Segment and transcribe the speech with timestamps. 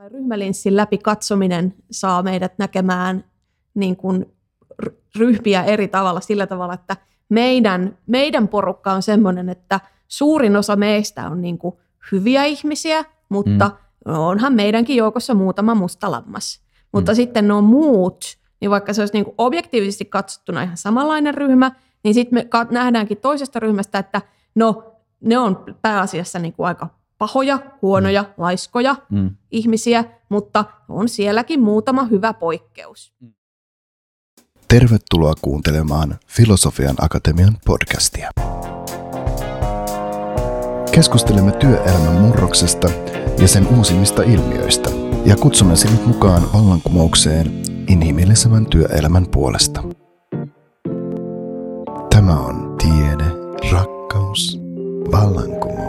[0.00, 3.24] tai ryhmälinssin läpi katsominen saa meidät näkemään
[3.74, 4.26] niin kuin
[5.18, 6.96] ryhmiä eri tavalla sillä tavalla, että
[7.28, 11.74] meidän, meidän porukka on sellainen, että suurin osa meistä on niin kuin
[12.12, 13.70] hyviä ihmisiä, mutta
[14.06, 14.14] mm.
[14.14, 16.60] onhan meidänkin joukossa muutama musta lammas.
[16.92, 17.16] Mutta mm.
[17.16, 18.24] sitten nuo muut,
[18.60, 21.72] niin vaikka se olisi niin kuin objektiivisesti katsottuna ihan samanlainen ryhmä,
[22.04, 24.22] niin sitten me nähdäänkin toisesta ryhmästä, että
[24.54, 28.28] no, ne on pääasiassa niin kuin aika pahoja, huonoja, mm.
[28.36, 29.30] laiskoja mm.
[29.50, 33.12] ihmisiä, mutta on sielläkin muutama hyvä poikkeus.
[34.68, 38.30] Tervetuloa kuuntelemaan Filosofian Akatemian podcastia.
[40.92, 42.90] Keskustelemme työelämän murroksesta
[43.38, 44.90] ja sen uusimmista ilmiöistä
[45.24, 49.82] ja kutsumme sinut mukaan vallankumoukseen inhimillisemmän työelämän puolesta.
[52.10, 53.24] Tämä on tiede,
[53.72, 54.60] rakkaus,
[55.12, 55.79] vallankumous.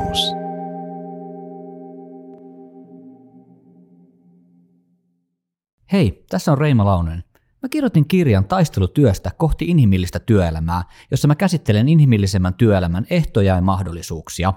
[5.91, 7.23] Hei, tässä on Reima Launen.
[7.61, 14.53] Mä kirjoitin kirjan taistelutyöstä kohti inhimillistä työelämää, jossa mä käsittelen inhimillisemmän työelämän ehtoja ja mahdollisuuksia.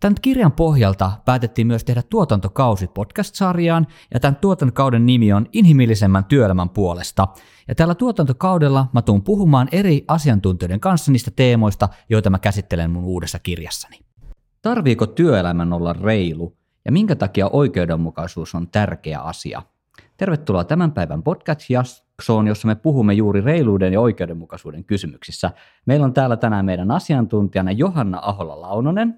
[0.00, 6.70] Tämän kirjan pohjalta päätettiin myös tehdä tuotantokausi podcast-sarjaan, ja tämän tuotantokauden nimi on Inhimillisemmän työelämän
[6.70, 7.28] puolesta.
[7.68, 13.04] Ja tällä tuotantokaudella mä tuun puhumaan eri asiantuntijoiden kanssa niistä teemoista, joita mä käsittelen mun
[13.04, 13.98] uudessa kirjassani.
[14.62, 19.62] Tarviiko työelämän olla reilu, ja minkä takia oikeudenmukaisuus on tärkeä asia?
[20.16, 25.50] Tervetuloa tämän päivän podcast-jaksoon, jossa me puhumme juuri reiluuden ja oikeudenmukaisuuden kysymyksissä.
[25.86, 29.14] Meillä on täällä tänään meidän asiantuntijana Johanna Ahola-Launonen.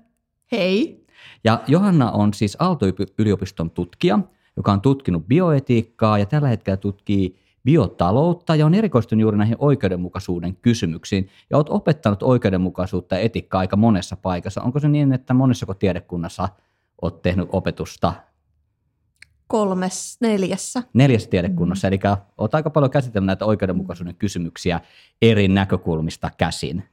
[0.53, 1.07] Hei.
[1.45, 4.19] Ja Johanna on siis Aalto-yliopiston tutkija,
[4.57, 10.57] joka on tutkinut bioetiikkaa ja tällä hetkellä tutkii biotaloutta ja on erikoistunut juuri näihin oikeudenmukaisuuden
[10.57, 11.29] kysymyksiin.
[11.51, 14.63] Ja olet opettanut oikeudenmukaisuutta ja etiikkaa aika monessa paikassa.
[14.63, 16.49] Onko se niin, että monessako tiedekunnassa
[17.03, 18.13] olet tehnyt opetusta
[19.49, 20.83] kolmes, neljässä.
[20.93, 21.93] Neljässä tiedekunnassa, mm.
[21.93, 22.01] eli
[22.39, 24.81] olet aika paljon käsitellyt näitä oikeudenmukaisuuden kysymyksiä
[25.23, 26.85] eri näkökulmista käsin.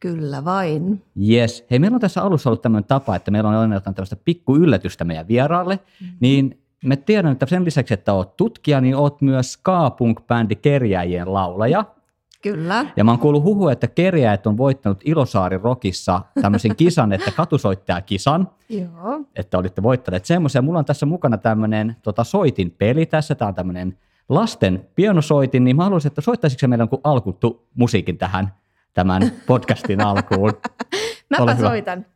[0.00, 1.02] Kyllä vain.
[1.28, 1.66] Yes.
[1.70, 4.56] Hei, meillä on tässä alussa ollut tämmöinen tapa, että meillä on aina jotain tämmöistä pikku
[4.56, 6.06] yllätystä meidän vieraalle, mm.
[6.20, 11.84] niin me tiedän, että sen lisäksi, että olet tutkija, niin olet myös Ska-punk-bändi Kerjäjien laulaja.
[12.42, 12.86] Kyllä.
[12.96, 18.48] Ja mä oon kuullut huhua, että kerjäät on voittanut Ilosaari Rokissa tämmöisen kisan, että katusoittajakisan.
[18.68, 19.20] Joo.
[19.36, 20.64] Että olitte voittaneet semmoisen.
[20.64, 23.34] Mulla on tässä mukana tämmöinen tota, soitin peli tässä.
[23.34, 28.54] Tämä on tämmöinen lasten pianosoitin, niin mä haluaisin, että soittaisitko meillä jonkun alkuttu musiikin tähän
[28.94, 30.52] tämän podcastin alkuun?
[31.38, 32.06] Mäpä soitan.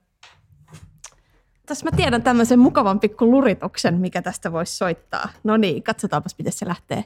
[1.66, 5.28] Tässä mä tiedän tämmöisen mukavan pikku lurituksen, mikä tästä voisi soittaa.
[5.44, 7.04] No niin, katsotaanpas, miten se lähtee.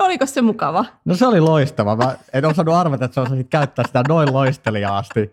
[0.00, 0.84] Oliko se mukava?
[1.04, 1.96] No se oli loistava.
[1.96, 5.30] Mä en osannut arvata, että sä osasit käyttää sitä noin loisteliaasti.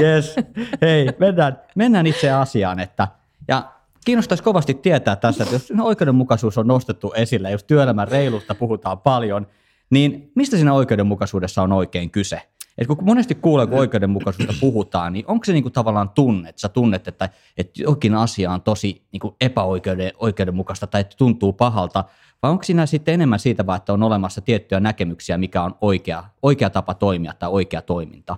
[0.00, 0.36] Yes.
[0.80, 2.80] Hei, mennään, mennään itse asiaan.
[2.80, 3.08] Että,
[3.48, 3.62] ja
[4.04, 9.46] kiinnostaisi kovasti tietää tässä, että jos oikeudenmukaisuus on nostettu esille, jos työelämän reilusta puhutaan paljon,
[9.90, 12.42] niin mistä siinä oikeudenmukaisuudessa on oikein kyse?
[12.78, 16.68] Et kun monesti kuulee, kun oikeudenmukaisuudesta puhutaan, niin onko se niinku tavallaan tunne, että sä
[16.68, 22.04] tunnet, että, että jokin asia on tosi niinku epäoikeudenmukaista tai että tuntuu pahalta,
[22.42, 26.24] vai onko siinä sitten enemmän siitä vaan, että on olemassa tiettyjä näkemyksiä, mikä on oikea,
[26.42, 28.36] oikea tapa toimia tai oikea toiminta?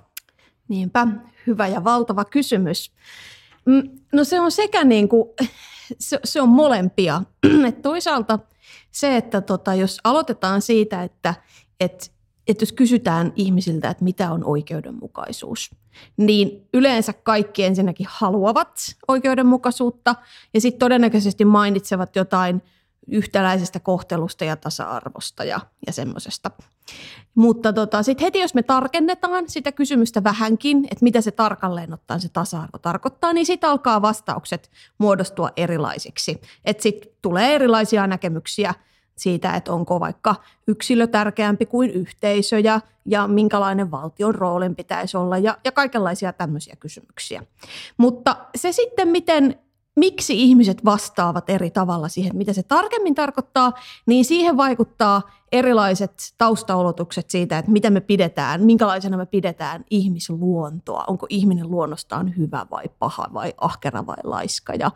[0.68, 1.06] Niinpä,
[1.46, 2.92] hyvä ja valtava kysymys.
[3.64, 3.82] Mm,
[4.12, 5.28] no se on sekä niin kuin,
[5.98, 7.22] se, se on molempia.
[7.68, 8.38] Et toisaalta
[8.90, 11.34] se, että tota, jos aloitetaan siitä, että
[11.80, 12.12] et,
[12.48, 15.70] et jos kysytään ihmisiltä, että mitä on oikeudenmukaisuus,
[16.16, 20.14] niin yleensä kaikki ensinnäkin haluavat oikeudenmukaisuutta
[20.54, 22.62] ja sitten todennäköisesti mainitsevat jotain–
[23.10, 26.50] yhtäläisestä kohtelusta ja tasa-arvosta ja, ja semmoisesta.
[27.34, 32.20] Mutta tota, sitten heti, jos me tarkennetaan sitä kysymystä vähänkin, että mitä se tarkalleen ottaen
[32.20, 36.40] se tasa-arvo tarkoittaa, niin sitten alkaa vastaukset muodostua erilaisiksi.
[36.64, 38.74] Että sitten tulee erilaisia näkemyksiä
[39.18, 40.34] siitä, että onko vaikka
[40.66, 46.76] yksilö tärkeämpi kuin yhteisö ja, ja minkälainen valtion roolin pitäisi olla ja, ja kaikenlaisia tämmöisiä
[46.76, 47.42] kysymyksiä.
[47.96, 49.58] Mutta se sitten, miten
[49.98, 53.72] miksi ihmiset vastaavat eri tavalla siihen, mitä se tarkemmin tarkoittaa,
[54.06, 55.22] niin siihen vaikuttaa
[55.52, 61.04] erilaiset taustaolotukset siitä, että mitä me pidetään, minkälaisena me pidetään ihmisluontoa.
[61.06, 64.74] Onko ihminen luonnostaan hyvä vai paha vai ahkera vai laiska.
[64.74, 64.90] Ja,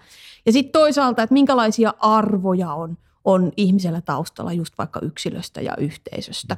[0.46, 6.56] ja sitten toisaalta, että minkälaisia arvoja on, on ihmisellä taustalla just vaikka yksilöstä ja yhteisöstä.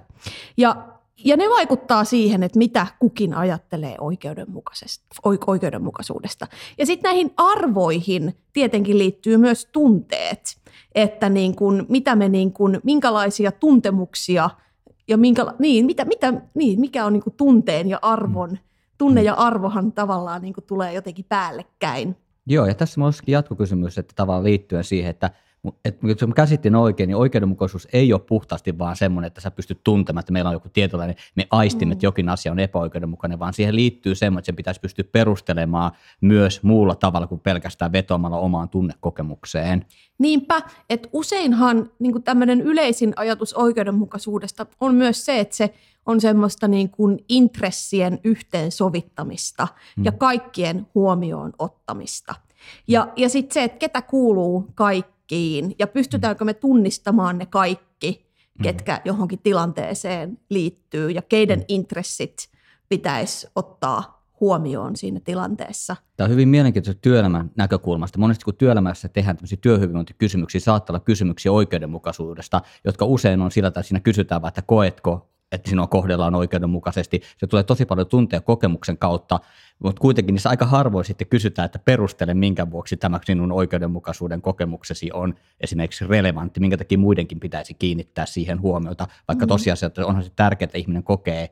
[0.56, 0.86] Ja
[1.24, 3.96] ja ne vaikuttaa siihen, että mitä kukin ajattelee
[5.46, 6.46] oikeudenmukaisuudesta.
[6.78, 10.60] Ja sitten näihin arvoihin tietenkin liittyy myös tunteet,
[10.94, 14.50] että niin kun, mitä me niin kun, minkälaisia tuntemuksia
[15.08, 18.50] ja minkä, niin, mitä, mitä, niin, mikä on niin tunteen ja arvon.
[18.50, 18.58] Mm.
[18.98, 22.16] Tunne ja arvohan tavallaan niin tulee jotenkin päällekkäin.
[22.46, 25.30] Joo, ja tässä olisikin jatkokysymys, että tavallaan liittyen siihen, että
[25.84, 29.80] että jos mä käsittin oikein, niin oikeudenmukaisuus ei ole puhtaasti vaan semmoinen, että sä pystyt
[29.84, 31.92] tuntemaan, että meillä on joku tietynlainen, me aistimme, mm.
[31.92, 36.62] että jokin asia on epäoikeudenmukainen, vaan siihen liittyy semmoinen, että sen pitäisi pystyä perustelemaan myös
[36.62, 39.86] muulla tavalla kuin pelkästään vetoamalla omaan tunnekokemukseen.
[40.18, 45.74] Niinpä, että useinhan niin tämmöinen yleisin ajatus oikeudenmukaisuudesta on myös se, että se
[46.06, 50.04] on semmoista niin kuin intressien yhteensovittamista mm.
[50.04, 52.34] ja kaikkien huomioon ottamista.
[52.88, 58.26] Ja, ja sitten se, että ketä kuuluu kaikki kaikkiin ja pystytäänkö me tunnistamaan ne kaikki,
[58.62, 61.64] ketkä johonkin tilanteeseen liittyy ja keiden mm.
[61.68, 62.50] intressit
[62.88, 65.96] pitäisi ottaa huomioon siinä tilanteessa.
[66.16, 68.18] Tämä on hyvin mielenkiintoista työelämän näkökulmasta.
[68.18, 73.82] Monesti kun työelämässä tehdään tämmöisiä työhyvinvointikysymyksiä, saattaa olla kysymyksiä oikeudenmukaisuudesta, jotka usein on sillä, että
[73.82, 77.20] siinä kysytään, että koetko että sinua kohdellaan oikeudenmukaisesti.
[77.38, 79.40] Se tulee tosi paljon tuntea kokemuksen kautta,
[79.78, 85.10] mutta kuitenkin niissä aika harvoin sitten kysytään, että perustele, minkä vuoksi tämä sinun oikeudenmukaisuuden kokemuksesi
[85.12, 89.48] on esimerkiksi relevantti, minkä takia muidenkin pitäisi kiinnittää siihen huomiota, vaikka mm.
[89.48, 91.50] tosiasiassa onhan se tärkeää, että ihminen kokee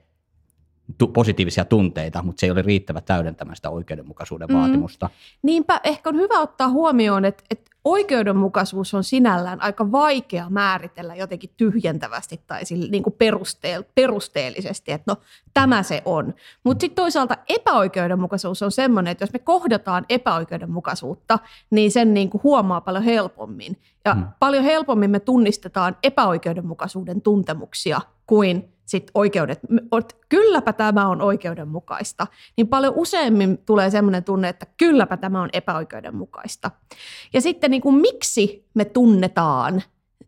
[0.98, 4.54] tu- positiivisia tunteita, mutta se ei ole riittävä täydentämään sitä oikeudenmukaisuuden mm.
[4.54, 5.10] vaatimusta.
[5.42, 11.50] Niinpä ehkä on hyvä ottaa huomioon, että, että oikeudenmukaisuus on sinällään aika vaikea määritellä jotenkin
[11.56, 15.16] tyhjentävästi tai sille, niin kuin perusteel, perusteellisesti, että no
[15.54, 16.34] tämä se on.
[16.64, 21.38] Mutta sitten toisaalta epäoikeudenmukaisuus on sellainen, että jos me kohdataan epäoikeudenmukaisuutta,
[21.70, 23.80] niin sen niin kuin huomaa paljon helpommin.
[24.04, 24.24] Ja hmm.
[24.38, 29.60] paljon helpommin me tunnistetaan epäoikeudenmukaisuuden tuntemuksia kuin sit oikeudet,
[30.28, 32.26] kylläpä tämä on oikeudenmukaista,
[32.56, 36.70] niin paljon useammin tulee sellainen tunne, että kylläpä tämä on epäoikeudenmukaista.
[37.32, 39.82] Ja sitten niin kuin, miksi me tunnetaan,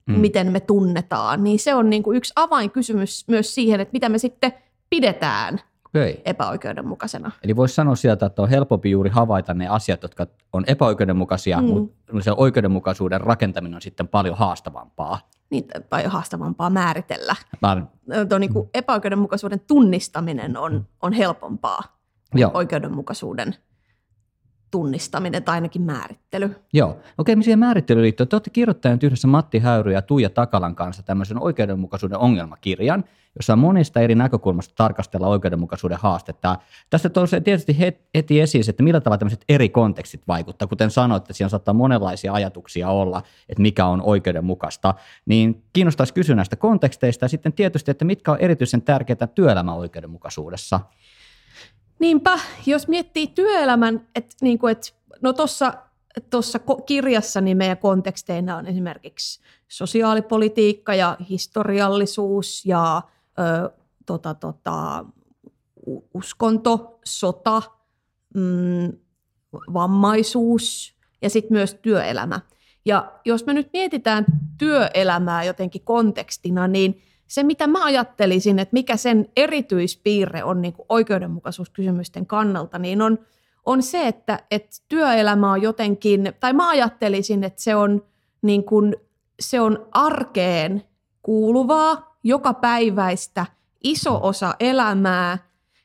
[0.06, 0.21] mm.
[0.21, 4.19] miten me tunnetaan, niin se on niin kuin yksi avainkysymys myös siihen, että mitä me
[4.19, 4.53] sitten
[4.91, 6.15] pidetään okay.
[6.25, 7.31] epäoikeudenmukaisena.
[7.43, 11.67] Eli voisi sanoa sieltä, että on helpompi juuri havaita ne asiat, jotka on epäoikeudenmukaisia, mm.
[11.67, 17.37] mutta se oikeudenmukaisuuden rakentaminen on sitten paljon haastavampaa niin paljon haastavampaa määritellä.
[17.62, 17.87] Mä...
[18.29, 21.83] Tuo niin kuin epäoikeudenmukaisuuden tunnistaminen on, on helpompaa
[22.35, 22.51] Joo.
[22.55, 23.55] oikeudenmukaisuuden
[24.75, 26.56] tunnistaminen tai ainakin määrittely.
[26.73, 26.97] Joo.
[27.19, 28.29] Okei, siihen määrittelyyn liittyen.
[28.29, 33.05] Te olette kirjoittaneet yhdessä Matti Häyry ja Tuija Takalan kanssa tämmöisen oikeudenmukaisuuden ongelmakirjan,
[33.37, 36.56] jossa monista eri näkökulmasta tarkastella oikeudenmukaisuuden haastetta.
[36.91, 37.76] Tästä tulee tietysti
[38.15, 40.69] heti esiin, että millä tavalla tämmöiset eri kontekstit vaikuttavat.
[40.69, 44.94] Kuten sanoitte, siinä saattaa monenlaisia ajatuksia olla, että mikä on oikeudenmukaista.
[45.27, 50.81] Niin kiinnostaisi kysyä näistä konteksteista ja sitten tietysti, että mitkä on erityisen tärkeää työelämän oikeudenmukaisuudessa.
[52.05, 54.89] Niinpä, jos miettii työelämän, että niin kuin, että
[55.23, 55.75] no tuossa
[56.31, 63.03] tuossa kirjassa niin meidän konteksteina on esimerkiksi sosiaalipolitiikka ja historiallisuus ja
[63.39, 63.71] ö,
[64.06, 65.05] tota, tota,
[66.15, 67.62] uskonto, sota,
[68.35, 68.93] mm,
[69.75, 72.41] vammaisuus ja sitten myös työelämä.
[72.85, 74.25] Ja jos me nyt mietitään
[74.59, 80.87] työelämää jotenkin kontekstina, niin– se, mitä mä ajattelisin, että mikä sen erityispiirre on niin kuin
[80.88, 83.19] oikeudenmukaisuuskysymysten kannalta, niin on,
[83.65, 88.05] on se, että, että työelämä on jotenkin, tai mä ajattelisin, että se on,
[88.43, 88.97] niin kuin,
[89.41, 90.82] se on arkeen
[91.23, 93.47] kuuluvaa, joka päiväistä,
[93.85, 95.38] iso osa elämää,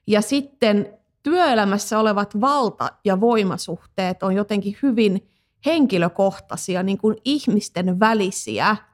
[0.08, 0.94] ja sitten
[1.24, 5.28] työelämässä olevat valta- ja voimasuhteet on jotenkin hyvin
[5.66, 8.76] henkilökohtaisia, niin kuin ihmisten välisiä–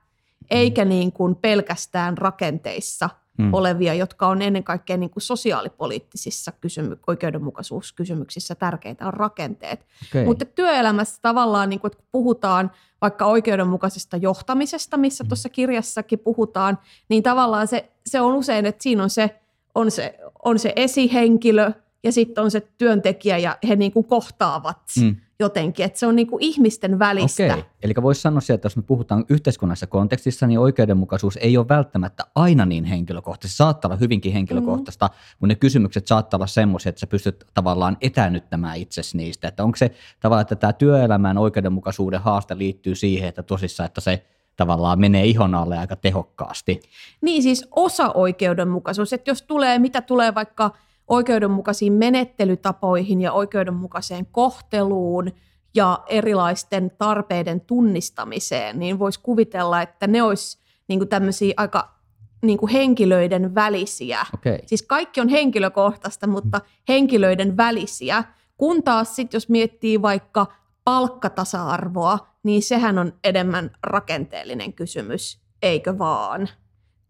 [0.49, 3.53] eikä niin kuin pelkästään rakenteissa mm.
[3.53, 9.85] olevia, jotka on ennen kaikkea niin kuin sosiaalipoliittisissa kysymy- oikeudenmukaisuuskysymyksissä tärkeitä on rakenteet.
[10.09, 10.25] Okay.
[10.25, 15.27] Mutta työelämässä tavallaan, niin kuin, että kun puhutaan vaikka oikeudenmukaisesta johtamisesta, missä mm.
[15.27, 19.39] tuossa kirjassakin puhutaan, niin tavallaan se, se on usein, että siinä on se,
[19.75, 21.71] on se, on se esihenkilö
[22.03, 26.15] ja sitten on se työntekijä ja he niin kuin kohtaavat mm jotenkin, että se on
[26.15, 27.45] niin kuin ihmisten välistä.
[27.45, 31.67] Okei, eli voisi sanoa sieltä, että jos me puhutaan yhteiskunnassa kontekstissa, niin oikeudenmukaisuus ei ole
[31.67, 33.53] välttämättä aina niin henkilökohtaista.
[33.53, 35.13] Se saattaa olla hyvinkin henkilökohtaista, mm.
[35.39, 39.47] mutta ne kysymykset saattaa olla semmoisia, että sä pystyt tavallaan etänyttämään itsesi niistä.
[39.47, 44.25] Että onko se tavallaan, että tämä työelämän oikeudenmukaisuuden haaste liittyy siihen, että tosissaan, että se
[44.55, 46.79] tavallaan menee ihon alle aika tehokkaasti.
[47.21, 50.71] Niin siis osa oikeudenmukaisuus, että jos tulee, mitä tulee vaikka–
[51.07, 55.31] oikeudenmukaisiin menettelytapoihin ja oikeudenmukaiseen kohteluun
[55.75, 61.95] ja erilaisten tarpeiden tunnistamiseen, niin voisi kuvitella, että ne olisi niin kuin tämmöisiä aika
[62.41, 64.25] niin kuin henkilöiden välisiä.
[64.33, 64.57] Okay.
[64.65, 68.23] Siis kaikki on henkilökohtaista, mutta henkilöiden välisiä.
[68.57, 70.47] Kun taas sitten, jos miettii vaikka
[70.83, 76.49] palkkatasa-arvoa, niin sehän on enemmän rakenteellinen kysymys, eikö vaan?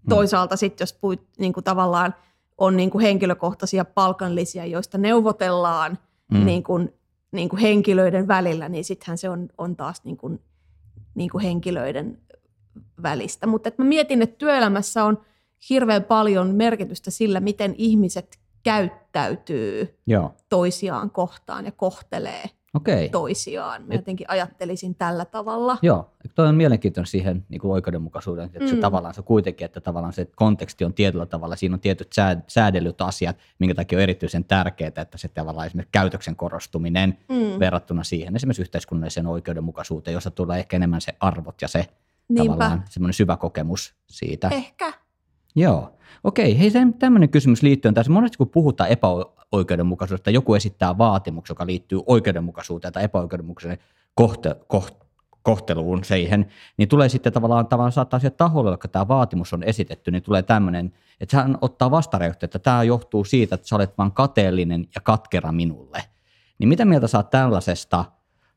[0.09, 2.15] Toisaalta sitten, jos puit, niin kuin tavallaan
[2.57, 5.97] on niin kuin henkilökohtaisia palkanlisiä, joista neuvotellaan
[6.31, 6.45] mm.
[6.45, 6.93] niin kuin,
[7.31, 10.41] niin kuin henkilöiden välillä, niin sittenhän se on, on taas niin kuin,
[11.15, 12.17] niin kuin henkilöiden
[13.03, 13.47] välistä.
[13.47, 15.21] Mutta mä mietin, että työelämässä on
[15.69, 20.33] hirveän paljon merkitystä sillä, miten ihmiset käyttäytyy Joo.
[20.49, 22.43] toisiaan kohtaan ja kohtelee
[22.75, 23.09] Okei.
[23.09, 23.81] toisiaan.
[23.81, 25.77] Mä Et, jotenkin ajattelisin tällä tavalla.
[25.81, 28.67] Joo, toi on mielenkiintoinen siihen niin kuin oikeudenmukaisuuden, että mm.
[28.67, 32.11] se tavallaan se kuitenkin, että tavallaan se konteksti on tietyllä tavalla, siinä on tietyt
[32.47, 37.59] säädellyt asiat, minkä takia on erityisen tärkeää, että se tavallaan esimerkiksi käytöksen korostuminen mm.
[37.59, 41.87] verrattuna siihen esimerkiksi yhteiskunnalliseen oikeudenmukaisuuteen, jossa tulee ehkä enemmän se arvot ja se
[42.29, 42.43] Niinpä.
[42.43, 44.49] tavallaan semmoinen syvä kokemus siitä.
[44.51, 45.04] Ehkä.
[45.55, 45.97] Joo.
[46.23, 48.11] Okei, hei tämmöinen kysymys liittyen tässä.
[48.11, 53.77] Monesti kun puhutaan epäoikeudenmukaisuudesta, joku esittää vaatimuksen, joka liittyy oikeudenmukaisuuteen tai epäoikeudenmukaiseen
[54.15, 54.95] kohte, koht,
[55.41, 56.47] kohteluun siihen,
[56.77, 60.43] niin tulee sitten tavallaan, tavallaan saattaa sieltä taholle, joka tämä vaatimus on esitetty, niin tulee
[60.43, 65.01] tämmöinen, että hän ottaa vastareyhtä, että tämä johtuu siitä, että sä olet vain kateellinen ja
[65.01, 66.03] katkera minulle.
[66.59, 68.05] Niin mitä mieltä saat tällaisesta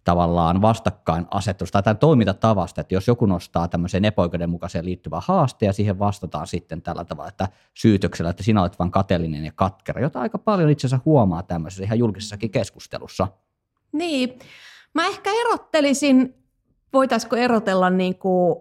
[0.09, 6.47] tavallaan vastakkainasettelusta tai toimintatavasta, että jos joku nostaa tämmöiseen epäoikeudenmukaiseen liittyvä haaste ja siihen vastataan
[6.47, 10.71] sitten tällä tavalla, että syytöksellä, että sinä olet vain kateellinen ja katkera, jota aika paljon
[10.71, 13.29] itse asiassa huomaa tämmöisessä ihan julkisessakin keskustelussa.
[13.93, 14.39] Niin,
[14.95, 16.35] mä ehkä erottelisin,
[16.93, 18.57] voitaisiko erotella niin kuin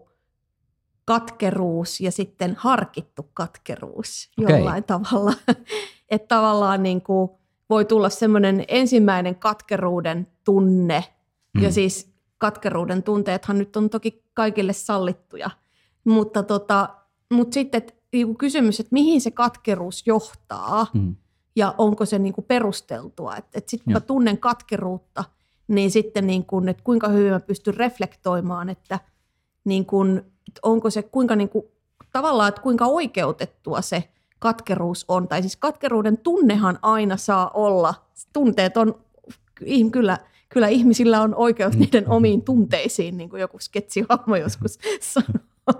[1.05, 4.57] katkeruus ja sitten harkittu katkeruus okay.
[4.57, 5.33] jollain tavalla.
[6.11, 7.29] että tavallaan niin kuin
[7.69, 11.03] voi tulla semmoinen ensimmäinen katkeruuden tunne–
[11.57, 11.63] Mm.
[11.63, 15.49] Ja siis katkeruuden tunteethan nyt on toki kaikille sallittuja.
[16.03, 16.89] Mutta, tota,
[17.33, 21.15] mutta sitten et, niinku kysymys, että mihin se katkeruus johtaa mm.
[21.55, 23.35] ja onko se niinku perusteltua.
[23.35, 25.23] Että et sitten mä tunnen katkeruutta,
[25.67, 28.99] niin sitten niinku, että kuinka hyvin mä pystyn reflektoimaan, että
[29.65, 30.03] niinku,
[30.47, 31.71] että onko se kuinka niinku,
[32.11, 34.09] tavallaan, että kuinka oikeutettua se
[34.39, 35.27] katkeruus on.
[35.27, 37.93] Tai siis katkeruuden tunnehan aina saa olla,
[38.33, 38.95] tunteet on
[39.91, 40.17] kyllä–
[40.57, 41.79] kyllä ihmisillä on oikeus mm.
[41.79, 45.29] niiden omiin tunteisiin, niin kuin joku sketsihahmo joskus sanoi.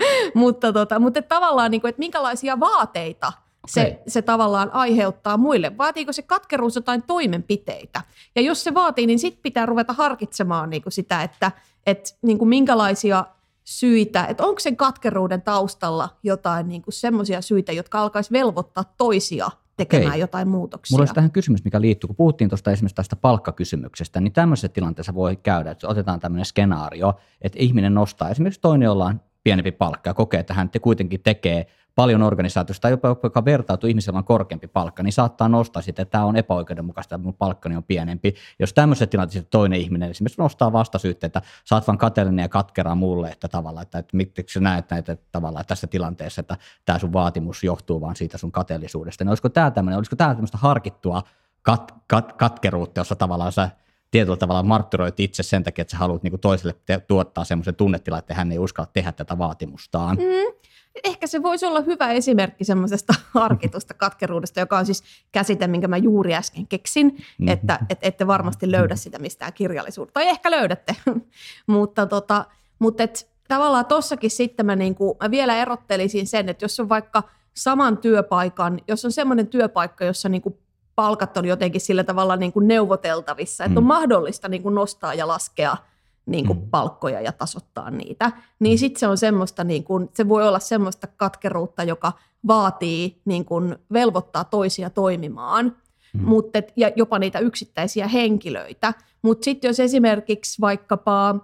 [0.36, 3.34] mutta, tota, mutta että tavallaan, niin kuin, että minkälaisia vaateita
[3.68, 4.04] se, okay.
[4.08, 5.78] se tavallaan aiheuttaa muille.
[5.78, 8.02] Vaatiiko se katkeruus jotain toimenpiteitä?
[8.36, 11.52] Ja jos se vaatii, niin sitten pitää ruveta harkitsemaan niin kuin sitä, että,
[11.86, 13.26] että niin kuin minkälaisia
[13.64, 20.08] syitä, että onko sen katkeruuden taustalla jotain niin semmoisia syitä, jotka alkaisi velvoittaa toisia tekemään
[20.08, 20.20] Okei.
[20.20, 20.96] jotain muutoksia.
[20.96, 25.14] Mulla olisi tähän kysymys, mikä liittyy, kun puhuttiin tuosta esimerkiksi tästä palkkakysymyksestä, niin tämmöisessä tilanteessa
[25.14, 30.10] voi käydä, että otetaan tämmöinen skenaario, että ihminen nostaa esimerkiksi toinen, jolla on pienempi palkka
[30.10, 34.24] ja kokee, että hän te kuitenkin tekee paljon organisaatiosta tai jopa joka vertautuu ihmisellä on
[34.24, 38.36] korkeampi palkka, niin saattaa nostaa sitten, että tämä on epäoikeudenmukaista, että mun palkkani on pienempi.
[38.60, 43.30] Jos tämmöisessä tilanteessa toinen ihminen esimerkiksi nostaa vastasyyttä, että saat vaan kateellinen ja katkera mulle,
[43.30, 47.64] että tavallaan, että, että miksi sä näet näitä tavallaan tässä tilanteessa, että tämä sun vaatimus
[47.64, 51.24] johtuu vaan siitä sun kateellisuudesta, niin olisiko tämä tämmöinen, olisiko tämä tämmöistä harkittua
[51.62, 53.70] kat, kat, katkeruutta, jossa tavallaan sä
[54.12, 58.20] tietyllä tavalla marttyroit itse sen takia, että sä haluat niin toiselle te- tuottaa semmoisen tunnetilan,
[58.20, 60.18] että hän ei uskalla tehdä tätä vaatimustaan.
[60.18, 60.67] Mm
[61.04, 65.98] ehkä se voisi olla hyvä esimerkki semmoisesta harkitusta katkeruudesta, joka on siis käsite, minkä mä
[65.98, 67.48] juuri äsken keksin, mm-hmm.
[67.48, 70.14] että et, ette varmasti löydä sitä mistään kirjallisuutta.
[70.14, 70.96] Tai ehkä löydätte,
[71.68, 72.46] mutta, tota,
[72.80, 77.24] mutta et, tavallaan tossakin sitten mä, niinku, mä vielä erottelisin sen, että jos on vaikka
[77.54, 80.60] saman työpaikan, jos on semmoinen työpaikka, jossa niinku
[80.96, 83.88] palkat on jotenkin sillä tavalla niinku neuvoteltavissa, että on mm.
[83.88, 85.78] mahdollista niinku nostaa ja laskea–
[86.28, 86.70] niin kuin mm.
[86.70, 88.80] palkkoja ja tasoittaa niitä, niin mm.
[88.80, 92.14] sitten se on semmoista, niin kuin, se voi olla semmoista katkeruutta, joka
[92.48, 95.76] vaatii niin kuin velvoittaa toisia toimimaan,
[96.14, 96.26] mm.
[96.26, 98.94] mutta ja jopa niitä yksittäisiä henkilöitä.
[99.22, 101.36] Mutta sitten jos esimerkiksi vaikkapa,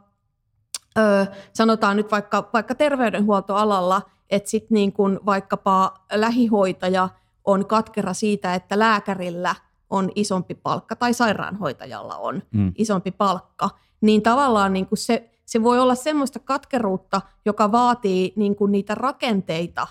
[0.97, 4.93] ö, sanotaan nyt vaikka, vaikka terveydenhuoltoalalla, että sitten niin
[5.25, 7.09] vaikkapa lähihoitaja
[7.45, 9.55] on katkera siitä, että lääkärillä
[9.89, 12.73] on isompi palkka tai sairaanhoitajalla on mm.
[12.75, 13.69] isompi palkka,
[14.03, 18.95] niin tavallaan niin kuin se, se voi olla semmoista katkeruutta, joka vaatii niin kuin niitä
[18.95, 19.87] rakenteita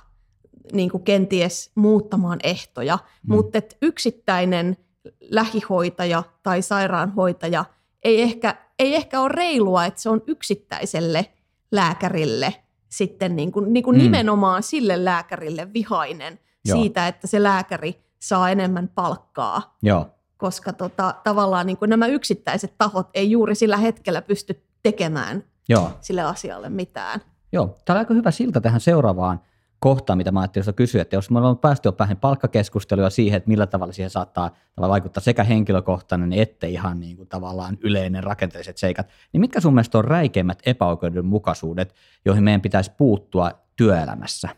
[0.73, 3.35] niin kuin kenties muuttamaan ehtoja, mm.
[3.35, 4.77] mutta yksittäinen
[5.21, 7.65] lähihoitaja tai sairaanhoitaja
[8.03, 11.27] ei ehkä, ei ehkä ole reilua, että se on yksittäiselle
[11.73, 12.55] lääkärille
[12.89, 14.03] sitten niin kuin, niin kuin mm.
[14.03, 16.79] nimenomaan sille lääkärille vihainen Joo.
[16.79, 19.77] siitä, että se lääkäri saa enemmän palkkaa.
[19.83, 20.07] Joo
[20.43, 25.91] koska tota, tavallaan niin kuin nämä yksittäiset tahot ei juuri sillä hetkellä pysty tekemään Joo.
[26.01, 27.21] sille asialle mitään.
[27.53, 29.41] Joo, tämä on aika hyvä silta tähän seuraavaan
[29.79, 33.49] kohtaan, mitä mä ajattelin kysyä, että jos me ollaan päästy jo vähän palkkakeskustelua siihen, että
[33.49, 39.09] millä tavalla siihen saattaa vaikuttaa sekä henkilökohtainen että ihan niin kuin tavallaan yleinen rakenteelliset seikat,
[39.33, 41.95] niin mitkä sun mielestä on räikeimmät epäoikeudenmukaisuudet,
[42.25, 44.49] joihin meidän pitäisi puuttua työelämässä?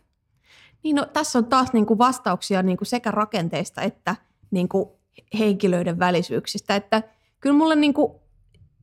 [0.85, 4.17] Niin no, tässä on taas niin kuin vastauksia niin kuin sekä rakenteista että
[4.50, 4.88] niin kuin
[5.38, 6.76] henkilöiden välisyyksistä.
[6.76, 7.02] Että
[7.40, 8.12] kyllä mulle niin kuin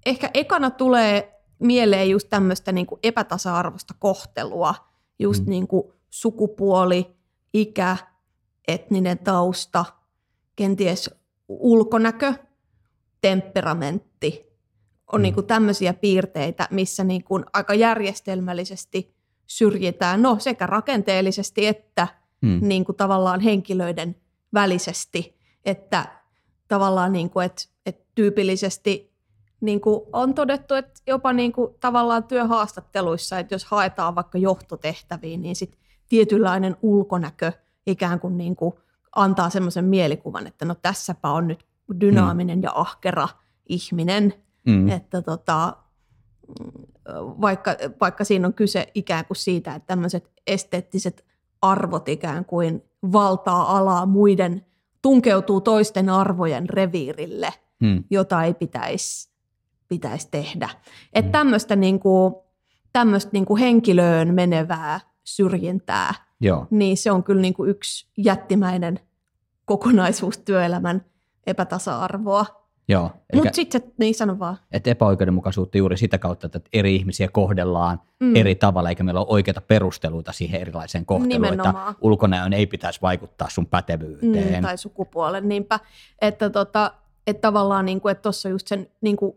[0.05, 4.75] ehkä ekana tulee mieleen just tämmöistä niin epätasa-arvoista kohtelua,
[5.19, 5.50] just mm.
[5.50, 7.15] niin kuin sukupuoli,
[7.53, 7.97] ikä,
[8.67, 9.85] etninen tausta,
[10.55, 11.09] kenties
[11.47, 12.33] ulkonäkö,
[13.21, 14.51] temperamentti.
[15.11, 15.23] On mm.
[15.23, 19.15] niin kuin tämmöisiä piirteitä, missä niin kuin aika järjestelmällisesti
[19.47, 22.07] syrjitään no, sekä rakenteellisesti että
[22.41, 22.59] mm.
[22.61, 24.15] niin kuin tavallaan henkilöiden
[24.53, 26.20] välisesti, että
[26.71, 29.13] tavallaan niin kuin, että, että tyypillisesti
[29.61, 35.41] niin kuin on todettu, että jopa niin kuin tavallaan työhaastatteluissa, että jos haetaan vaikka johtotehtäviin,
[35.41, 35.77] niin sit
[36.09, 37.51] tietynlainen ulkonäkö
[37.87, 38.73] ikään kuin, niin kuin
[39.15, 41.65] antaa semmoisen mielikuvan, että no tässäpä on nyt
[42.01, 42.63] dynaaminen mm.
[42.63, 43.27] ja ahkera
[43.65, 44.33] ihminen,
[44.65, 44.89] mm.
[44.89, 45.75] että tota,
[47.41, 51.25] vaikka, vaikka siinä on kyse ikään kuin siitä, että tämmöiset esteettiset
[51.61, 54.65] arvot ikään kuin valtaa alaa muiden,
[55.01, 58.03] tunkeutuu toisten arvojen reviirille, mm.
[58.10, 59.31] jota ei pitäisi
[59.91, 60.70] pitäisi tehdä.
[61.13, 61.31] Että mm.
[61.31, 62.36] tämmöistä niin kuin,
[62.93, 66.67] tämmöistä niin kuin henkilöön menevää syrjintää, Joo.
[66.70, 69.00] niin se on kyllä niin kuin yksi jättimäinen
[69.65, 71.05] kokonaisuus työelämän
[71.48, 72.46] epätasa-arvoa.
[72.91, 73.12] Joo.
[73.33, 74.57] Mutta sitten niin sano vaan.
[74.71, 78.36] Että epäoikeudenmukaisuutta juuri sitä kautta, että eri ihmisiä kohdellaan mm.
[78.36, 81.29] eri tavalla, eikä meillä ole oikeita perusteluita siihen erilaiseen kohteluun.
[81.29, 81.91] Nimenomaan.
[81.91, 84.53] Että ulkonäön ei pitäisi vaikuttaa sun pätevyyteen.
[84.55, 85.79] Mm, tai sukupuolen, niinpä.
[86.21, 86.93] Että tota,
[87.27, 89.33] että tavallaan niin kuin, että tuossa just sen niin kuin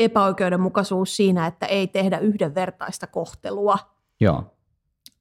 [0.00, 3.78] epäoikeudenmukaisuus siinä, että ei tehdä yhdenvertaista kohtelua.
[4.20, 4.44] Joo.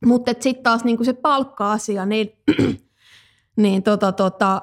[0.05, 2.37] Mutta sitten taas niin se palkka-asia, niin,
[3.55, 4.61] niin, tota, tota,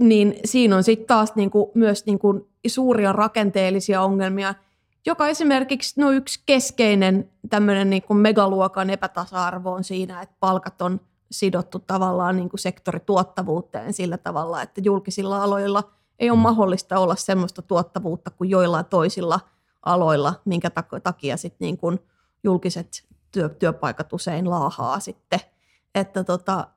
[0.00, 4.54] niin siinä on sitten taas niin kuin, myös niin kuin suuria rakenteellisia ongelmia,
[5.06, 11.00] joka esimerkiksi no yksi keskeinen tämmöinen niin kuin megaluokan epätasa-arvo on siinä, että palkat on
[11.30, 15.82] sidottu tavallaan niin kuin sektorituottavuuteen sillä tavalla, että julkisilla aloilla–
[16.22, 19.40] ei ole mahdollista olla semmoista tuottavuutta kuin joillain toisilla
[19.82, 20.70] aloilla, minkä
[21.02, 21.98] takia sit niin kuin
[22.44, 25.40] julkiset työ, työpaikat usein laahaa sitten.
[25.94, 26.68] Että tota,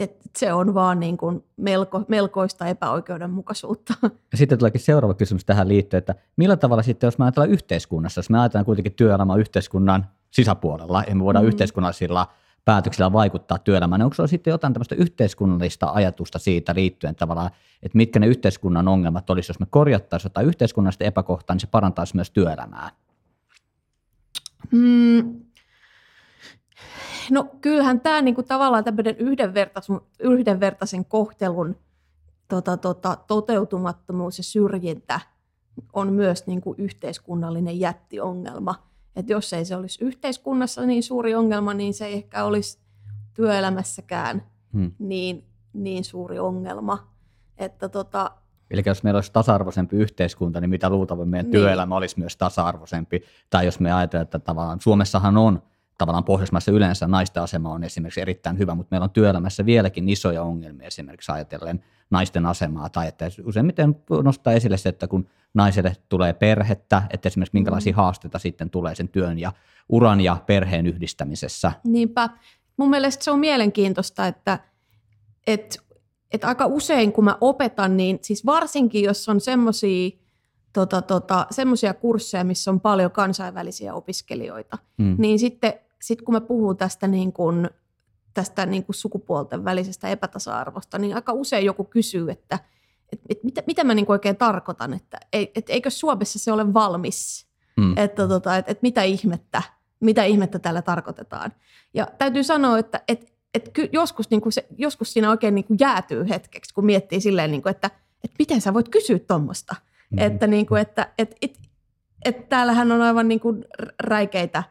[0.00, 3.94] et se on vaan niin kuin melko, melkoista epäoikeudenmukaisuutta.
[4.02, 8.18] Ja sitten tuleekin seuraava kysymys tähän liittyen, että millä tavalla sitten, jos me ajatellaan yhteiskunnassa,
[8.18, 11.48] jos me ajatellaan kuitenkin työelämä yhteiskunnan sisäpuolella, ja me voidaan mm.
[11.48, 12.26] yhteiskunnallisilla
[12.64, 17.50] päätöksillä vaikuttaa työelämään, niin onko se sitten jotain tämmöistä yhteiskunnallista ajatusta siitä liittyen tavallaan,
[17.82, 22.16] että mitkä ne yhteiskunnan ongelmat olisi, jos me korjattaisiin jotain yhteiskunnallista epäkohtaa, niin se parantaisi
[22.16, 22.90] myös työelämää?
[24.70, 25.40] Mm.
[27.30, 31.76] No kyllähän tämä niinku tavallaan tämmöinen yhdenvertaisen, yhdenvertaisen kohtelun
[32.48, 35.20] tota, tota, toteutumattomuus ja syrjintä
[35.92, 38.74] on myös niinku yhteiskunnallinen jättiongelma–
[39.16, 42.78] että jos ei se olisi yhteiskunnassa niin suuri ongelma, niin se ei ehkä olisi
[43.34, 44.92] työelämässäkään hmm.
[44.98, 47.10] niin, niin suuri ongelma.
[47.58, 48.30] Että tota,
[48.70, 51.52] Eli jos meillä olisi tasa-arvoisempi yhteiskunta, niin mitä luultavasti meidän niin.
[51.52, 53.22] työelämä olisi myös tasa-arvoisempi.
[53.50, 55.62] Tai jos me ajatellaan, että tavallaan Suomessahan on
[56.00, 60.42] tavallaan Pohjoismaissa yleensä naisten asema on esimerkiksi erittäin hyvä, mutta meillä on työelämässä vieläkin isoja
[60.42, 66.32] ongelmia esimerkiksi ajatellen naisten asemaa, tai että useimmiten nostaa esille se, että kun naiselle tulee
[66.32, 67.96] perhettä, että esimerkiksi minkälaisia mm.
[67.96, 69.52] haasteita sitten tulee sen työn ja
[69.88, 71.72] uran ja perheen yhdistämisessä.
[71.84, 72.28] Niinpä.
[72.76, 74.58] Mun mielestä se on mielenkiintoista, että,
[75.46, 75.78] että,
[76.32, 80.10] että aika usein kun mä opetan, niin siis varsinkin jos on semmoisia
[80.72, 81.46] tota, tota,
[82.00, 85.14] kursseja, missä on paljon kansainvälisiä opiskelijoita, mm.
[85.18, 87.70] niin sitten sit kun mä puhun tästä niin kuin
[88.34, 92.58] tästä niin kuin sukupuolten välisestä epätasa-arvosta, niin aika usein joku kysyy, että,
[93.12, 96.74] että, että mitä, mitä mä niin kuin oikein tarkoitan, että, että eikö Suomessa se ole
[96.74, 97.92] valmis, mm.
[97.96, 99.62] että, tota, että, että mitä ihmettä,
[100.00, 101.52] mitä ihmettä tällä tarkoitetaan.
[101.94, 105.76] Ja täytyy sanoa, että, että, että joskus, niin kuin se, joskus siinä oikein niin kuin
[105.80, 107.90] jäätyy hetkeksi, kun miettii silleen, niin kuin, että,
[108.24, 109.76] että miten sä voit kysyä tuommoista.
[110.10, 110.18] Mm.
[110.18, 111.58] Että, niin kuin, että, että, että,
[112.24, 113.64] että täällähän on aivan niin kuin
[114.00, 114.62] räikeitä.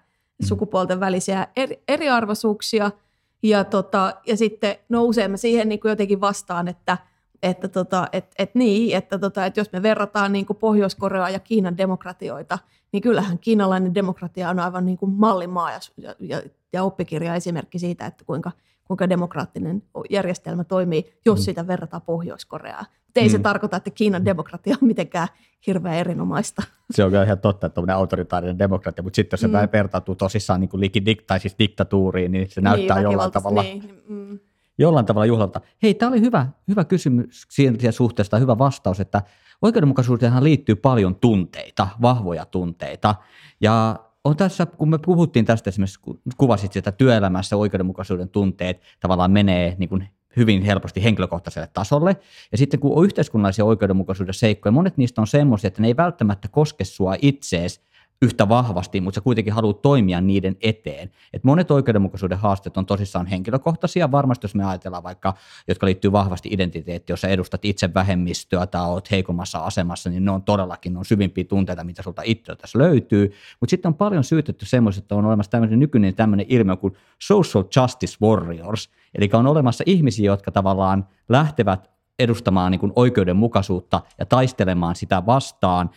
[0.44, 2.92] Sukupuolten välisiä eri, eriarvoisuuksia–
[3.44, 6.98] ja, tota, ja sitten nousee siihen niin kuin jotenkin vastaan, että
[7.44, 11.40] että tota, et, et niin, että tota, et jos me verrataan niin kuin Pohjois-Koreaa ja
[11.40, 12.60] Kiinan demokratioita,
[12.92, 15.80] niin kyllähän kiinalainen demokratia on aivan niin kuin mallimaa ja,
[16.20, 16.42] ja,
[16.74, 18.52] ja oppikirja esimerkki siitä, että kuinka,
[18.86, 21.44] kuinka demokraattinen järjestelmä toimii, jos mm.
[21.44, 22.86] sitä verrataan Pohjois-Koreaan.
[23.06, 23.32] Mutta ei mm.
[23.32, 25.28] se tarkoita, että Kiinan demokratia on mitenkään
[25.68, 26.64] hirveän erinomaista.
[26.92, 29.54] Se on ihan totta, että on autoritaarinen demokratia, mutta sitten jos se mm.
[29.74, 34.04] vertautuu tosissaan niin kuin likidik- tai siis diktatuuriin, niin se näyttää niin, jollain tavalla, niin.
[34.08, 34.40] mm.
[34.80, 35.62] Jollain tavalla juhlalta.
[35.84, 39.22] Hei, tämä oli hyvä, hyvä kysymys siinä suhteesta, hyvä vastaus, että
[39.62, 43.16] oikeudenmukaisuuteenhan liittyy paljon tunteita, vahvoja tunteita,
[43.62, 49.32] ja on tässä, kun me puhuttiin tästä esimerkiksi, kun kuvasit sitä työelämässä oikeudenmukaisuuden tunteet tavallaan
[49.32, 52.18] menee niin kuin hyvin helposti henkilökohtaiselle tasolle.
[52.52, 56.48] Ja sitten kun on yhteiskunnallisia oikeudenmukaisuuden seikkoja, monet niistä on semmoisia, että ne ei välttämättä
[56.48, 57.82] koske sua itseesi,
[58.22, 61.12] yhtä vahvasti, mutta sä kuitenkin haluat toimia niiden eteen.
[61.34, 65.34] Et monet oikeudenmukaisuuden haasteet on tosissaan henkilökohtaisia, varmasti jos me ajatellaan vaikka,
[65.68, 70.32] jotka liittyy vahvasti identiteettiin, jos sä edustat itse vähemmistöä tai oot heikommassa asemassa, niin ne
[70.32, 73.32] on todellakin ne on syvimpiä tunteita, mitä sulta itse tässä löytyy.
[73.60, 77.64] Mutta sitten on paljon syytetty semmoiset, että on olemassa tämmöinen nykyinen tämmöinen ilmiö kuin social
[77.76, 84.96] justice warriors, eli on olemassa ihmisiä, jotka tavallaan lähtevät edustamaan niin kuin oikeudenmukaisuutta ja taistelemaan
[84.96, 85.90] sitä vastaan,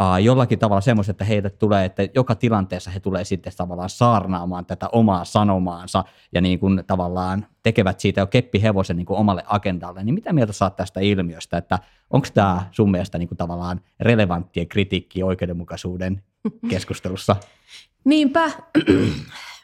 [0.00, 4.66] uh, jollakin tavalla semmoista, että heille tulee, että joka tilanteessa he tulee sitten tavallaan saarnaamaan
[4.66, 10.04] tätä omaa sanomaansa ja niin kuin tavallaan tekevät siitä jo keppihevosen niin kuin omalle agendalle,
[10.04, 11.78] niin mitä mieltä saat tästä ilmiöstä, että
[12.10, 16.22] onko tämä sun mielestä niin kuin tavallaan relevanttia kritiikki oikeudenmukaisuuden
[16.68, 17.36] keskustelussa?
[18.04, 18.50] Niinpä.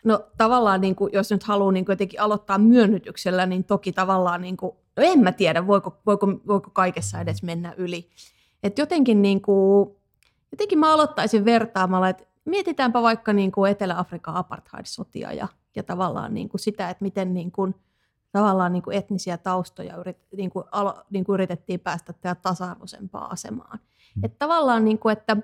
[0.05, 4.41] No tavallaan, niin kuin, jos nyt haluaa niin kuin jotenkin aloittaa myönnytyksellä, niin toki tavallaan,
[4.41, 8.09] niin kuin, no en mä tiedä, voiko, voiko, voiko kaikessa edes mennä yli.
[8.63, 9.97] Et jotenkin niin kuin,
[10.57, 16.49] jotenkin mä aloittaisin vertaamalla, että mietitäänpä vaikka niin kuin Etelä-Afrikan apartheid-sotia ja, ja tavallaan niin
[16.49, 17.75] kuin sitä, että miten niin kuin,
[18.33, 23.79] tavallaan niin kuin etnisiä taustoja yrit, niin kuin, alo, niin kuin yritettiin päästä tasa-arvoisempaan asemaan.
[24.17, 24.25] Mm.
[24.25, 25.37] Että tavallaan, niin kuin, että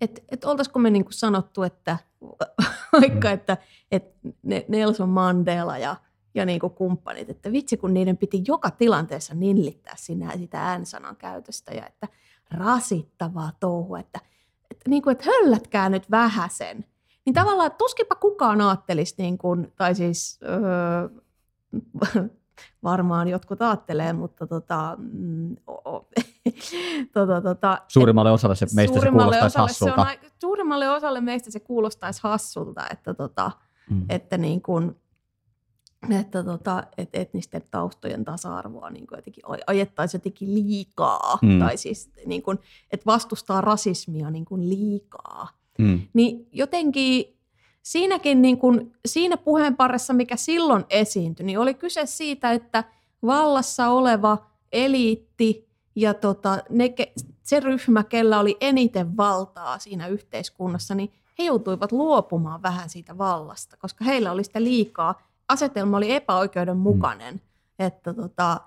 [0.00, 1.98] et, et oltaisiko me niin kuin sanottu, että
[3.00, 3.56] vaikka, että,
[3.90, 4.28] että
[4.68, 5.96] Nelson Mandela ja,
[6.34, 11.16] ja niin kuin kumppanit, että vitsi kun niiden piti joka tilanteessa nillittää sinä sitä äänsanan
[11.16, 12.08] käytöstä ja että
[12.50, 14.20] rasittavaa touhua, että–
[14.70, 16.84] että, niin kuin, että höllätkää nyt vähäsen.
[17.26, 21.08] Niin tavallaan tuskinpa kukaan ajattelisi, niin kuin, tai siis öö,
[22.82, 25.56] varmaan jotkut ajattelee, mutta tota, mm,
[27.14, 29.94] tota, tota, suurimmalle osalle se meistä se kuulostaisi hassulta.
[29.94, 33.50] Se on, suurimmalle osalle meistä se kuulostaisi hassulta, että, tota,
[33.90, 34.04] mm.
[34.08, 34.96] että niin kuin,
[36.20, 41.58] että, tota, että etnisten taustojen tasa-arvoa niin kuin jotenkin ajettaisiin jotenkin liikaa, mm.
[41.58, 42.58] tai siis niin kuin,
[42.90, 45.48] että vastustaa rasismia niin kuin liikaa.
[45.78, 46.00] Mm.
[46.12, 47.36] Niin jotenkin
[47.82, 52.84] siinäkin niin kuin, siinä puheenparressa, mikä silloin esiintyi, niin oli kyse siitä, että
[53.22, 56.94] vallassa oleva eliitti ja tota, ne,
[57.42, 63.76] se ryhmä, kellä oli eniten valtaa siinä yhteiskunnassa, niin he joutuivat luopumaan vähän siitä vallasta,
[63.76, 67.34] koska heillä oli sitä liikaa asetelma oli epäoikeudenmukainen.
[67.34, 67.86] Mm.
[67.86, 68.60] Että tota,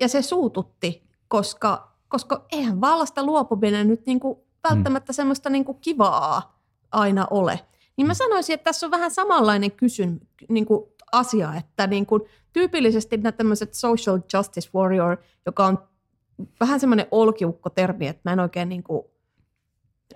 [0.00, 5.14] ja se suututti, koska, koska eihän vallasta luopuminen nyt niinku välttämättä mm.
[5.14, 6.60] semmoista niinku kivaa
[6.92, 7.60] aina ole.
[7.96, 8.16] Niin mä mm.
[8.16, 14.18] sanoisin, että tässä on vähän samanlainen kysyn, niinku asia, että niinku, tyypillisesti nämä tämmöiset social
[14.34, 15.78] justice warrior, joka on
[16.60, 19.10] vähän semmoinen olkiukko-termi, että mä en oikein niinku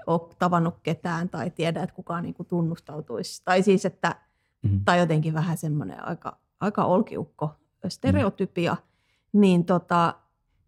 [0.07, 3.43] ole tavannut ketään tai tiedä, että kukaan niinku tunnustautuisi.
[3.45, 4.17] Tai siis, että
[4.63, 4.81] mm.
[4.85, 7.51] tai jotenkin vähän semmoinen aika, aika olkiukko
[7.89, 9.41] stereotypia, mm.
[9.41, 10.15] niin tota,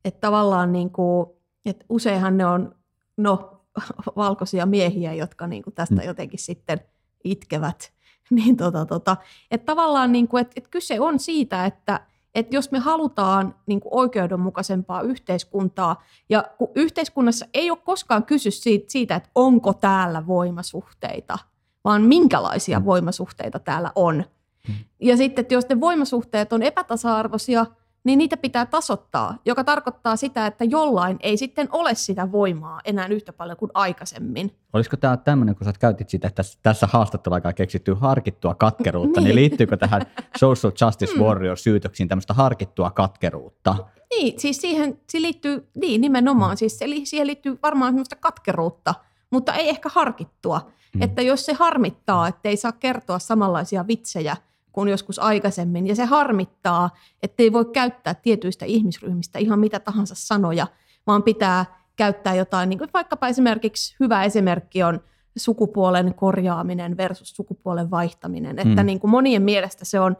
[0.04, 1.26] että tavallaan niin kuin,
[1.66, 2.74] että useinhan ne on
[3.16, 3.60] no,
[4.16, 6.06] valkoisia miehiä, jotka niin kuin tästä mm.
[6.06, 6.80] jotenkin sitten
[7.24, 7.94] itkevät.
[8.30, 9.16] Niin tota, tota,
[9.50, 12.00] että tavallaan niin kuin, että, että kyse on siitä, että,
[12.34, 18.50] että jos me halutaan niin kuin oikeudenmukaisempaa yhteiskuntaa, ja kun yhteiskunnassa ei ole koskaan kysy
[18.50, 21.38] siitä, siitä että onko täällä voimasuhteita–
[21.84, 22.84] vaan minkälaisia mm.
[22.84, 24.24] voimasuhteita täällä on.
[24.68, 24.74] Mm.
[25.00, 27.66] Ja sitten, että jos ne voimasuhteet on epätasa-arvoisia,
[28.04, 33.06] niin niitä pitää tasottaa, joka tarkoittaa sitä, että jollain ei sitten ole sitä voimaa enää
[33.06, 34.56] yhtä paljon kuin aikaisemmin.
[34.72, 39.24] Olisiko tämä tämmöinen, kun sä käytit sitä tässä, tässä haastatteluaikaa keksittyä harkittua katkeruutta, niin.
[39.24, 40.02] niin liittyykö tähän
[40.36, 41.22] social justice mm.
[41.22, 43.76] warrior syytöksiin tämmöistä harkittua katkeruutta?
[44.10, 48.94] Niin, siis siihen, siihen liittyy, niin nimenomaan, siis siihen liittyy varmaan semmoista katkeruutta,
[49.34, 50.70] mutta ei ehkä harkittua.
[50.94, 51.02] Mm.
[51.02, 54.36] Että jos se harmittaa, että ei saa kertoa samanlaisia vitsejä
[54.72, 56.90] kuin joskus aikaisemmin, ja se harmittaa,
[57.22, 60.66] että ei voi käyttää tietyistä ihmisryhmistä ihan mitä tahansa sanoja,
[61.06, 61.64] vaan pitää
[61.96, 65.00] käyttää jotain, niin kuin vaikkapa esimerkiksi hyvä esimerkki on
[65.36, 68.58] sukupuolen korjaaminen versus sukupuolen vaihtaminen.
[68.58, 68.86] Että mm.
[68.86, 70.16] niin kuin monien mielestä se on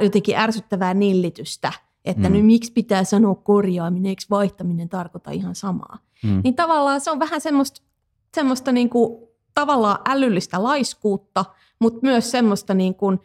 [0.00, 1.72] jotenkin ärsyttävää nillitystä,
[2.04, 2.32] että mm.
[2.32, 5.98] nyt miksi pitää sanoa korjaaminen, eikö vaihtaminen tarkoita ihan samaa.
[6.22, 6.40] Mm.
[6.44, 7.82] Niin tavallaan se on vähän semmoista,
[8.36, 11.44] semmoista niin kuin tavallaan älyllistä laiskuutta,
[11.78, 13.20] mutta myös semmoista niin kuin,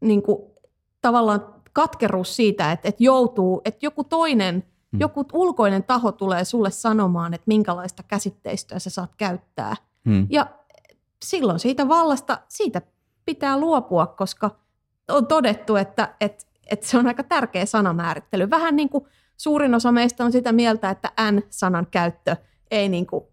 [0.00, 0.38] niin kuin,
[1.00, 5.00] tavallaan katkeruus siitä, että, että joutuu, että joku toinen, hmm.
[5.00, 9.76] joku ulkoinen taho tulee sulle sanomaan, että minkälaista käsitteistöä sä saat käyttää.
[10.08, 10.26] Hmm.
[10.30, 10.46] Ja
[11.24, 12.82] silloin siitä vallasta, siitä
[13.24, 14.50] pitää luopua, koska
[15.08, 18.50] on todettu, että, että, että se on aika tärkeä sanamäärittely.
[18.50, 19.04] Vähän niin kuin
[19.36, 22.36] suurin osa meistä on sitä mieltä, että N-sanan käyttö
[22.70, 23.24] ei niin kuin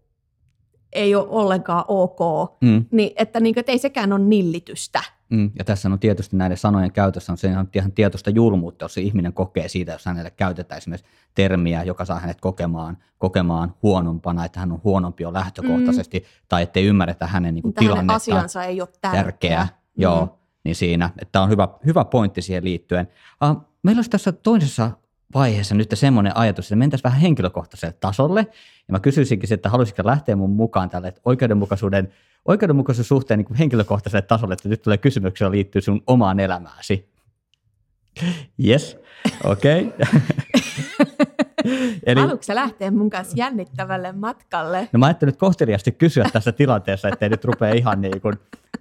[0.94, 2.18] ei ole ollenkaan ok,
[2.60, 5.02] Mm, niin että, niin kuin, että ei sekään ole nillitystä.
[5.30, 5.50] mm.
[5.58, 9.00] Ja tässä on tietysti näiden sanojen käytössä on se ihan, ihan tietoista julmuutta, jos se
[9.00, 14.60] ihminen kokee siitä, jos hänelle käytetään esimerkiksi termiä, joka saa hänet kokemaan, kokemaan huonompana, että
[14.60, 16.24] hän on huonompi jo lähtökohtaisesti, mm.
[16.48, 18.14] tai ettei ymmärretä hänen niin kuin, Mutta hänen tilannetta.
[18.14, 19.22] asiansa ei ole tärkeä.
[19.24, 19.68] tärkeä.
[19.96, 20.32] Joo, Mm.
[20.64, 23.08] niin siinä, että tämä on hyvä, hyvä pointti siihen liittyen.
[23.50, 24.90] Uh, meillä olisi tässä toisessa
[25.34, 28.40] vaiheessa nyt semmoinen ajatus, että mentäisiin vähän henkilökohtaiselle tasolle.
[28.88, 32.12] Ja mä kysyisinkin, että haluaisitko lähteä mun mukaan tälle että oikeudenmukaisuuden,
[32.44, 37.08] oikeudenmukaisuuden suhteen niin kuin henkilökohtaiselle tasolle, että nyt tulee kysymyksiä liittyy sun omaan elämääsi.
[38.64, 38.98] Yes,
[39.44, 39.86] okei.
[39.86, 40.20] Okay.
[42.06, 44.88] Eli, Haluatko sä lähteä mun kanssa jännittävälle matkalle?
[44.92, 48.34] no mä ajattelin nyt kohteliasti kysyä tässä tilanteessa, ettei nyt rupea ihan niin kuin,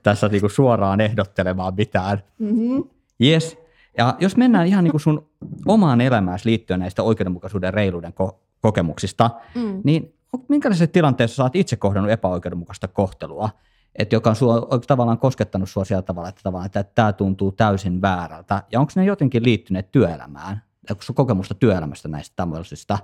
[0.04, 2.24] tässä niin kuin suoraan ehdottelemaan mitään.
[2.40, 2.84] Mm-hmm.
[3.24, 3.63] Yes.
[3.98, 5.28] Ja jos mennään ihan niin kuin sun
[5.66, 9.82] omaan elämääsi liittyen näistä oikeudenmukaisuuden ja reiluuden ko- kokemuksista, Mm.
[9.84, 10.14] niin
[10.50, 13.50] minkälaisessa tilanteessa sä oot itse kohdannut epäoikeudenmukaista kohtelua,
[13.96, 18.02] että joka on sua, tavallaan koskettanut sua sillä tavalla, että, tavallaan, että tämä tuntuu täysin
[18.02, 20.64] väärältä, ja onko ne jotenkin liittyneet työelämään?
[20.90, 22.98] Onko sun kokemusta työelämästä näistä tämmöisistä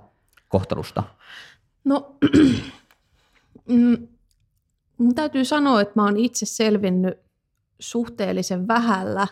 [0.47, 1.03] kohtelusta?
[1.83, 2.15] No,
[3.69, 4.07] mm,
[4.97, 7.17] mun täytyy sanoa, että mä oon itse selvinnyt
[7.79, 9.27] suhteellisen vähällä,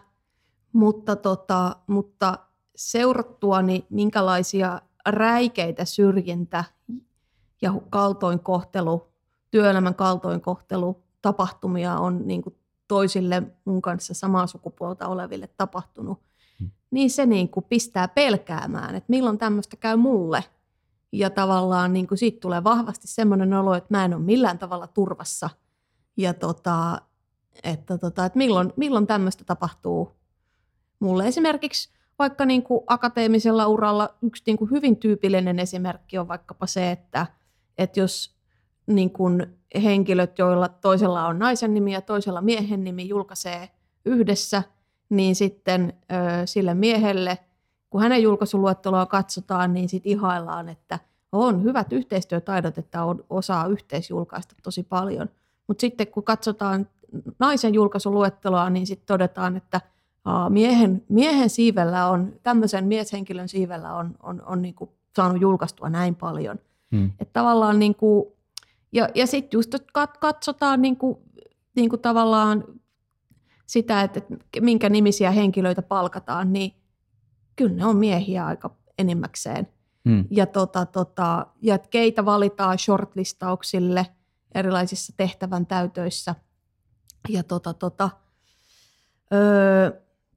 [0.73, 2.39] mutta, tota, mutta
[2.75, 6.63] seurattuani minkälaisia räikeitä syrjintä
[7.62, 9.08] ja kaltoinkohtelu,
[9.51, 12.56] työelämän kaltoinkohtelu tapahtumia on niin kuin
[12.88, 16.27] toisille mun kanssa samaa sukupuolta oleville tapahtunut,
[16.60, 16.71] Hmm.
[16.91, 20.43] niin se niin kuin pistää pelkäämään, että milloin tämmöistä käy mulle.
[21.12, 24.88] Ja tavallaan niin kuin siitä tulee vahvasti semmoinen olo, että mä en ole millään tavalla
[24.88, 25.49] turvassa.
[26.17, 27.01] Ja tota,
[27.63, 30.12] että, tota, että milloin, milloin tämmöistä tapahtuu
[30.99, 31.27] mulle.
[31.27, 36.91] Esimerkiksi vaikka niin kuin akateemisella uralla yksi niin kuin hyvin tyypillinen esimerkki on vaikkapa se,
[36.91, 37.25] että,
[37.77, 38.36] että jos
[38.88, 43.69] niin kuin henkilöt, joilla toisella on naisen nimi ja toisella miehen nimi, julkaisee
[44.05, 44.63] yhdessä,
[45.10, 46.15] niin sitten ö,
[46.47, 47.38] sille miehelle,
[47.89, 50.99] kun hänen julkaisuluetteloa katsotaan, niin sitten ihaillaan, että
[51.31, 55.29] on hyvät yhteistyötaidot, että on, osaa yhteisjulkaista tosi paljon.
[55.67, 56.88] Mutta sitten kun katsotaan
[57.39, 59.81] naisen julkaisuluetteloa, niin sitten todetaan, että
[60.49, 66.59] miehen, miehen siivellä on, tämmöisen mieshenkilön siivellä on, on, on niinku saanut julkaistua näin paljon.
[66.95, 67.05] Hmm.
[67.05, 68.25] Että tavallaan niin kuin,
[68.91, 71.17] ja, ja sitten just kat- katsotaan niin kuin,
[71.75, 72.63] niin kuin tavallaan
[73.65, 76.73] sitä, että että minkä nimisiä henkilöitä palkataan, niin
[77.55, 79.67] kyllä ne on miehiä aika enimmäkseen.
[80.09, 80.25] Hmm.
[80.29, 84.05] Ja, tota, tota, ja keitä valitaan shortlistauksille
[84.55, 86.35] erilaisissa tehtävän täytöissä.
[87.29, 88.09] Ja tota, tota,
[89.33, 89.91] öö,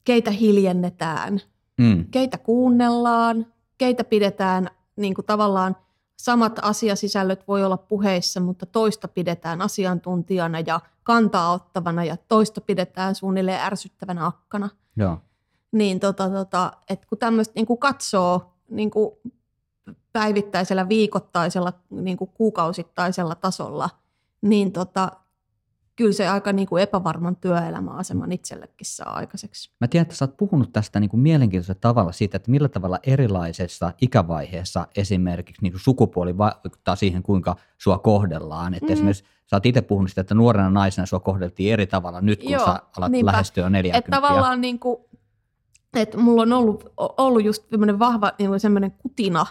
[0.05, 1.41] keitä hiljennetään,
[1.83, 2.05] Hmm.
[2.11, 3.47] keitä kuunnellaan,
[3.79, 5.77] keitä pidetään niin kuin tavallaan
[6.17, 13.15] samat asiasisällöt voi olla puheissa, mutta toista pidetään asiantuntijana ja kantaa ottavana ja toista pidetään
[13.15, 14.69] suunnilleen ärsyttävänä akkana.
[14.97, 15.19] Joo.
[15.73, 19.11] Niin tota, tota, että kun tämmöistä niin katsoo niin kuin
[20.13, 23.91] päivittäisellä, viikoittaisella, niin kuin kuukausittaisella tasolla,
[24.43, 25.13] niin tota,
[26.01, 29.71] kyllä se aika niin kuin epävarman työelämäaseman itsellekin saa aikaiseksi.
[29.81, 32.99] Mä tiedän, että sä oot puhunut tästä niin kuin mielenkiintoisella tavalla siitä, että millä tavalla
[33.03, 38.75] erilaisessa ikävaiheessa esimerkiksi niin kuin sukupuoli vaikuttaa siihen, kuinka sua kohdellaan.
[38.75, 38.93] Että Mm.
[38.93, 42.53] esimerkiksi sä oot itse puhunut sitä, että nuorena naisena sua kohdeltiin eri tavalla nyt, kun
[42.53, 43.33] Joo, sä alat niinpä.
[43.33, 43.99] lähestyä 40.
[43.99, 44.97] Että tavallaan niin kuin,
[45.97, 47.65] että mulla on ollut, ollut just
[47.99, 49.47] vahva niin kuin semmoinen kutina,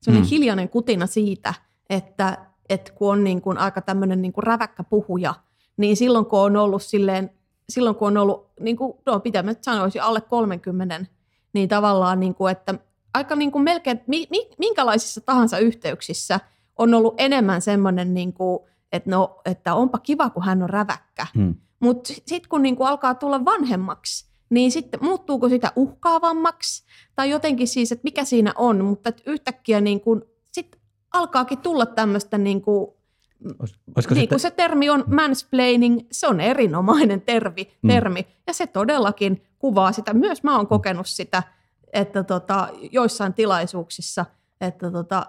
[0.00, 0.26] semmoinen Mm.
[0.26, 0.30] mm.
[0.30, 1.54] hiljainen kutina siitä,
[1.90, 2.38] että,
[2.68, 5.34] että kun on niin kuin aika tämmöinen niin kuin räväkkä puhuja,
[5.76, 7.30] niin silloin kun on ollut silleen,
[7.68, 11.06] silloin kun on ollut, niin kuin, no pitämättä sanoisin, alle 30,
[11.52, 12.74] niin tavallaan, niin kuin, että
[13.14, 16.40] aika niin kuin melkein, mi, mi, minkälaisissa tahansa yhteyksissä
[16.78, 18.58] on ollut enemmän semmoinen, niin kuin,
[18.92, 21.26] että, no, että onpa kiva, kun hän on räväkkä.
[21.34, 21.54] Hmm.
[21.80, 26.84] Mutta sitten kun niinku alkaa tulla vanhemmaksi, niin sitten muuttuuko sitä uhkaavammaksi
[27.16, 30.20] tai jotenkin siis, että mikä siinä on, mutta yhtäkkiä niinku,
[30.52, 30.76] sit
[31.12, 33.03] alkaakin tulla tämmöistä, niinku, Olis-
[33.96, 37.88] Olisiko niin kuin se termi on mansplaining, se on erinomainen termi, Mm.
[37.88, 40.14] termi ja se todellakin kuvaa sitä.
[40.14, 41.42] Myös mä oon kokenut sitä,
[41.92, 44.26] että tota, joissain tilaisuuksissa,
[44.60, 45.26] että tota,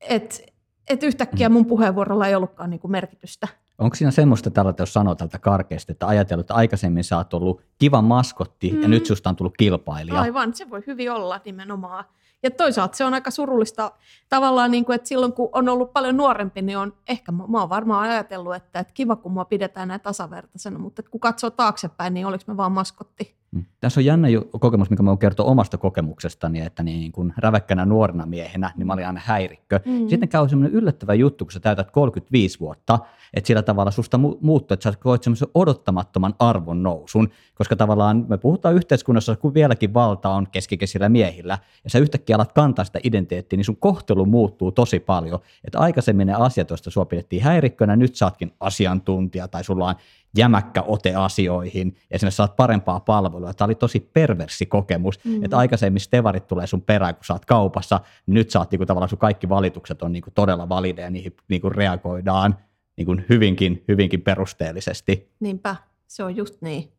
[0.00, 0.52] et,
[0.90, 3.48] et yhtäkkiä mun puheenvuorolla ei ollutkaan niinku merkitystä.
[3.78, 7.62] onko siinä semmoista tällä, jos sanoo tältä karkeasti, että ajatellut, että aikaisemmin sä oot ollut
[7.78, 8.82] kiva maskotti mm.
[8.82, 8.90] ja Mm.
[8.90, 10.20] nyt susta on tullut kilpailija.
[10.20, 12.04] Aivan, se voi hyvin olla nimenomaan.
[12.44, 13.92] Ja toisaalta se on aika surullista
[14.28, 17.68] tavallaan, niin kuin, että silloin kun on ollut paljon nuorempi, niin on ehkä, mä, oon
[17.68, 22.26] varmaan ajatellut, että, että kiva kun mua pidetään näin tasavertaisena, mutta kun katsoo taaksepäin, niin
[22.26, 23.36] oliko mä vaan maskotti.
[23.54, 23.64] Mm.
[23.80, 24.28] Tässä on jännä
[24.60, 28.92] kokemus, mikä mä oon kertoa omasta kokemuksestani, että niin kun räväkkänä nuorena miehenä, niin mä
[28.92, 29.80] olin aina häirikkö.
[29.84, 30.08] Mm.
[30.08, 32.98] Sitten käy semmoinen yllättävä juttu, kun sä täytät 35 vuotta,
[33.34, 38.26] että sillä tavalla susta mu- muuttuu, että sä koet semmoisen odottamattoman arvon nousun, koska tavallaan
[38.28, 43.00] me puhutaan yhteiskunnassa, kun vieläkin valta on keskikesillä miehillä, ja sä yhtäkkiä alat kantaa sitä
[43.02, 45.38] identiteettiä, niin sun kohtelu muuttuu tosi paljon.
[45.64, 49.94] Että aikaisemmin ne asiat, joista sua pidettiin häirikkönä, nyt saatkin asiantuntija, tai sulla on
[50.36, 53.54] jämäkkä ote asioihin, ja sinne saat parempaa palvelua.
[53.54, 55.44] Tämä oli tosi perversi kokemus, mm.
[55.44, 59.08] että aikaisemmin stevarit tulee sun perään, kun sä oot kaupassa, niin nyt saat niinku, tavallaan
[59.08, 62.56] sun kaikki valitukset on niinku, todella valideja, niihin niinku, reagoidaan
[62.96, 65.32] niinku, hyvinkin, hyvinkin perusteellisesti.
[65.40, 66.93] Niinpä, se on just niin.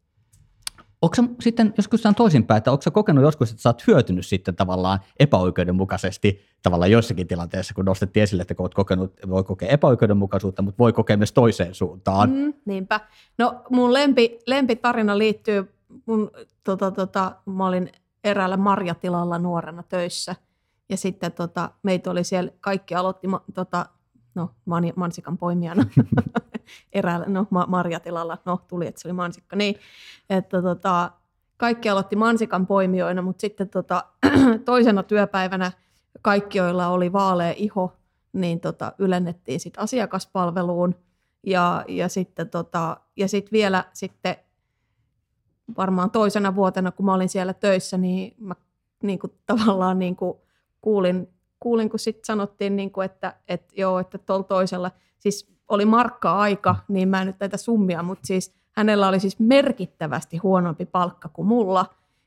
[1.02, 5.00] Onko sitten joskus on toisinpäin, että onko kokenut joskus, että sä oot hyötynyt sitten tavallaan
[5.20, 10.94] epäoikeudenmukaisesti tavallaan joissakin tilanteissa, kun nostettiin esille, että oot kokenut, voi kokea epäoikeudenmukaisuutta, mutta voi
[10.94, 12.30] kokea myös toiseen suuntaan.
[12.30, 13.00] Mm, niinpä.
[13.38, 15.74] No mun lempi, lempitarina liittyy,
[16.06, 16.32] mun,
[16.64, 17.92] tota, tota, mä olin
[18.24, 20.36] eräällä marjatilalla nuorena töissä
[20.90, 23.86] ja sitten tota, meitä oli siellä, kaikki aloitti tota,
[24.36, 24.50] no,
[24.96, 25.86] mansikan poimijana
[26.94, 29.76] eräällä, no, marjatilalla, no tuli, että se oli mansikka, niin,
[30.30, 31.12] että tota,
[31.58, 34.06] kaikki aloitti mansikan poimijoina, mutta sitten tota,
[34.66, 35.72] toisena työpäivänä
[36.22, 37.94] kaikki, joilla oli vaalea iho,
[38.34, 40.96] niin tota, ylennettiin sit asiakaspalveluun.
[41.48, 44.36] Ja, ja sitten tota, ja sit vielä sitten
[45.78, 48.56] varmaan toisena vuotena, kun mä olin siellä töissä, niin mä
[49.04, 50.38] niin kuin, tavallaan niin kuin,
[50.82, 55.86] kuulin, kuulin, kun sitten sanottiin, niin kuin, että, että joo, että tuolla toisella, siis oli
[55.86, 61.30] markka-aika, niin mä en nyt näitä summia, mutta siis hänellä oli siis merkittävästi huonompi palkka
[61.30, 61.86] kuin mulla.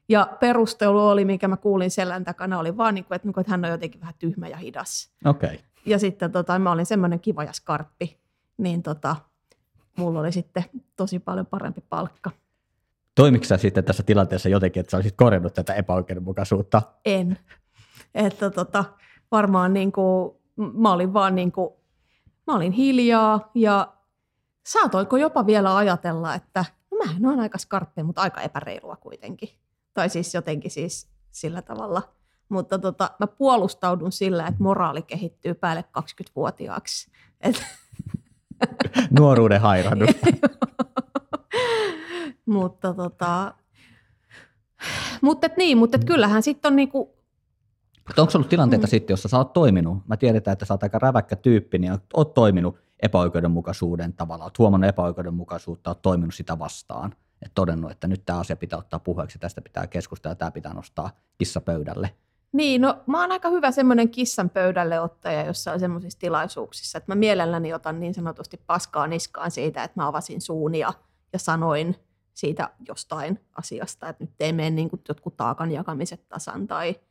[0.08, 3.64] Ja perustelu oli, mikä mä kuulin selän takana, oli vaan, niin kuin, että, että hän
[3.64, 5.12] on jotenkin vähän tyhmä ja hidas.
[5.24, 5.56] Okay.
[5.86, 8.18] Ja sitten tota, mä olin semmoinen kiva ja skarppi,
[8.58, 9.16] niin tota,
[9.96, 10.64] mulla oli sitten
[10.96, 12.30] tosi paljon parempi palkka.
[13.14, 16.82] Toimiko sitten tässä tilanteessa jotenkin, että sä olisit korjannut tätä epäoikeudenmukaisuutta?
[17.04, 17.38] En.
[18.14, 18.84] Että tota,
[19.30, 20.34] varmaan niin kuin,
[20.72, 21.77] mä olin vaan niin kuin,
[22.48, 23.92] mä olin hiljaa ja
[24.66, 29.48] saatoiko jopa vielä ajatella, että no mähän on aika skarppi, mutta aika epäreilua kuitenkin.
[29.94, 32.02] Tai siis jotenkin siis sillä tavalla.
[32.48, 37.10] Mutta tota, mä puolustaudun sillä, että moraali kehittyy päälle 20-vuotiaaksi.
[37.40, 37.56] Et...
[39.18, 40.10] Nuoruuden hairahdus.
[42.46, 43.54] mutta tota,
[45.20, 47.17] mutta et niin, mutta kyllähän sitten on niinku
[48.08, 48.90] mutta onko ollut tilanteita mm.
[48.90, 52.34] sitten, jossa sä oot toiminut, mä tiedetään, että sä oot aika räväkkä tyyppi, niin oot
[52.34, 58.38] toiminut epäoikeudenmukaisuuden tavalla, oot huomannut epäoikeudenmukaisuutta, oot toiminut sitä vastaan, että todennut, että nyt tämä
[58.38, 62.14] asia pitää ottaa puheeksi, tästä pitää keskustella, tämä pitää nostaa kissa pöydälle.
[62.52, 67.18] Niin, no mä oon aika hyvä semmoinen kissan pöydälle ottaja jossain semmoisissa tilaisuuksissa, että mä
[67.18, 70.92] mielelläni otan niin sanotusti paskaa niskaan siitä, että mä avasin suunia
[71.32, 71.96] ja sanoin
[72.34, 76.94] siitä jostain asiasta, että nyt ei mene niin jotkut taakan jakamiset tasan tai–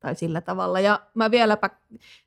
[0.00, 0.80] tai sillä tavalla.
[0.80, 1.70] Ja mä vieläpä,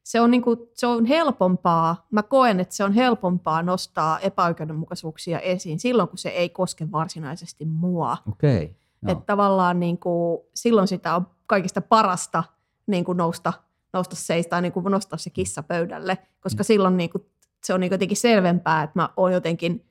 [0.04, 5.40] se on, niin kuin, se on helpompaa, mä koen, että se on helpompaa nostaa epäoikeudenmukaisuuksia
[5.40, 8.18] esiin silloin, kun se ei koske varsinaisesti mua.
[8.32, 8.70] Okay,
[9.02, 9.12] no.
[9.12, 12.44] Että tavallaan niin kuin, silloin sitä on kaikista parasta
[12.88, 13.54] niin kuin nousta,
[13.94, 16.66] nousta seistä niin kuin nostaa se kissa pöydälle, koska mm.
[16.66, 17.26] silloin niin kuin,
[17.64, 19.86] se on niin kuin jotenkin selvempää, että mä oon jotenkin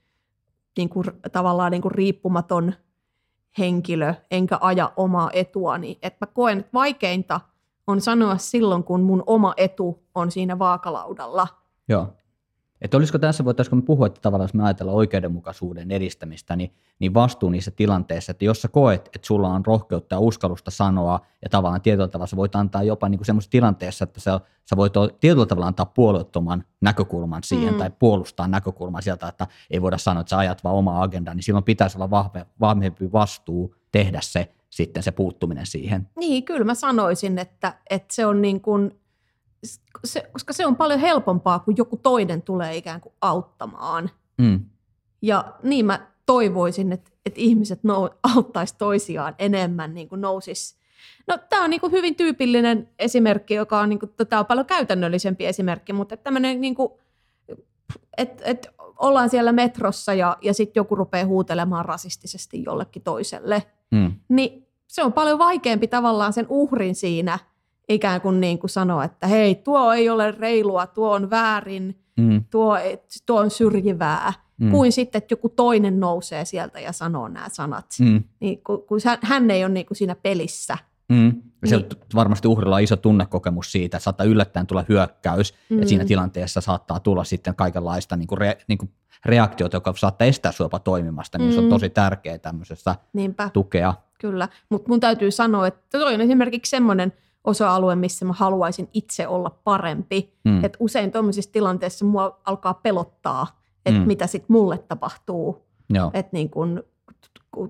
[0.77, 2.73] niin kuin, tavallaan niin kuin riippumaton
[3.59, 5.99] henkilö, enkä aja omaa etuani.
[6.03, 7.40] Että mä koen, että vaikeinta–
[7.87, 11.49] on sanoa silloin, kun mun oma etu on siinä vaakalaudalla.
[11.88, 12.09] Joo.
[12.83, 17.14] Että olisiko tässä, voitaisiinko me puhua, että tavallaan jos me ajatellaan oikeudenmukaisuuden edistämistä, niin, niin
[17.14, 21.49] vastuu niissä tilanteissa, että jos sä koet, että sulla on rohkeutta ja uskallusta sanoa, ja
[21.49, 24.40] tavallaan tietyllä tavalla sä voit antaa jopa niin semmoisessa tilanteessa, että sä,
[24.71, 27.79] sä voit tietyllä tavalla antaa puolueettoman näkökulman siihen, mm.
[27.79, 31.42] tai puolustaa näkökulman sieltä, että ei voida sanoa, että sä ajat vaan omaa agendaa, niin
[31.42, 36.08] silloin pitäisi olla vahve, vahvempi vastuu tehdä se, sitten se puuttuminen siihen.
[36.18, 39.00] Niin, kyllä mä sanoisin, että, että se on niin kuin,
[40.04, 44.11] se, koska se on paljon helpompaa, kun joku toinen tulee ikään kuin auttamaan.
[44.38, 44.61] Mm.
[45.22, 50.76] Ja niin mä toivoisin, että, että ihmiset nou, auttaisi toisiaan enemmän, niin kuin nousis.
[51.26, 54.66] No, tämä on niin kuin hyvin tyypillinen esimerkki, joka on, niin kuin, tämä on paljon
[54.66, 56.92] käytännöllisempi esimerkki, mutta tämmöinen, niin kuin,
[58.16, 64.12] että, että ollaan siellä metrossa ja, ja sitten joku rupeaa huutelemaan rasistisesti jollekin toiselle– mm.
[64.28, 64.61] niin
[64.93, 67.38] se on paljon vaikeampi tavallaan sen uhrin siinä
[67.88, 72.45] ikään kuin, niin kuin sanoa, että hei, tuo ei ole reilua, tuo on väärin, mm.
[72.51, 72.76] tuo,
[73.26, 74.70] tuo on syrjivää, mm.
[74.70, 77.86] kuin sitten, että joku toinen nousee sieltä ja sanoo nämä sanat.
[78.01, 78.24] Mm.
[78.40, 80.78] Niin, kun, kun hän ei ole niin kuin siinä pelissä.
[81.09, 81.43] Mm.
[81.64, 81.88] Se niin.
[82.14, 85.80] varmasti uhrilla on iso tunnekokemus siitä, että saattaa yllättäen tulla hyökkäys, mm.
[85.80, 88.90] ja siinä tilanteessa saattaa tulla sitten kaikenlaista niin kuin re, niin kuin
[89.24, 91.55] reaktiota, joka saattaa estää sinua toimimasta, niin mm.
[91.55, 91.70] se on mm.
[91.70, 93.51] tosi tärkeää tämmöisessä Niinpä.
[93.53, 93.95] tukea.
[94.23, 94.49] Kyllä.
[94.70, 97.12] Mutta mun täytyy sanoa, että toi on esimerkiksi semmoinen
[97.45, 100.35] osa-alue, missä mä haluaisin itse olla parempi.
[100.45, 100.64] Mm.
[100.64, 104.07] Että usein tuommoisissa tilanteissa mua alkaa pelottaa, että mm.
[104.07, 105.66] mitä sitten mulle tapahtuu.
[106.14, 106.83] Että niin kun,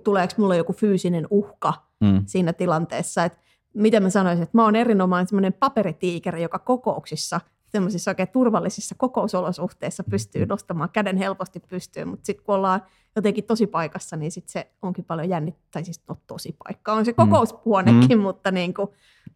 [0.05, 2.23] tuleeko mulle joku fyysinen uhka mm.
[2.27, 3.25] siinä tilanteessa.
[3.25, 3.39] Että
[3.75, 7.41] miten mä sanoisin, että mä oon erinomainen semmoinen paperitiikeri, joka kokouksissa–
[7.73, 10.49] semmoisissa oikein turvallisissa kokousolosuhteissa pystyy mm.
[10.49, 12.83] nostamaan käden helposti pystyyn, mutta sitten kun ollaan
[13.17, 17.05] jotenkin tosi paikassa, niin sitten se onkin paljon jännittää, tai siis no tosi paikka on
[17.05, 17.17] se mm.
[17.17, 18.23] kokoushuonekin, mm.
[18.23, 18.89] mutta niin kuin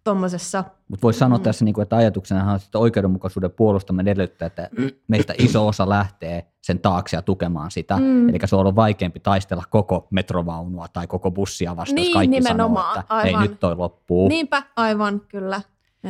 [0.05, 0.64] tuommoisessa...
[0.89, 1.45] Mutta voisi sanoa mm.
[1.45, 4.70] tässä, niin kuin, että ajatuksena on, että oikeudenmukaisuuden puolustaminen edellyttää, että
[5.09, 7.97] meistä iso osa lähtee sen taakse ja tukemaan sitä.
[7.97, 8.28] Mm.
[8.28, 12.41] Eli se on ollut vaikeampi taistella koko metrovaunua tai koko bussia vastaan, niin, jos kaikki
[12.41, 13.41] nimenomaan, sanoo, että aivan.
[13.41, 14.28] hei nyt toi loppuu.
[14.28, 15.61] Niinpä, aivan, kyllä.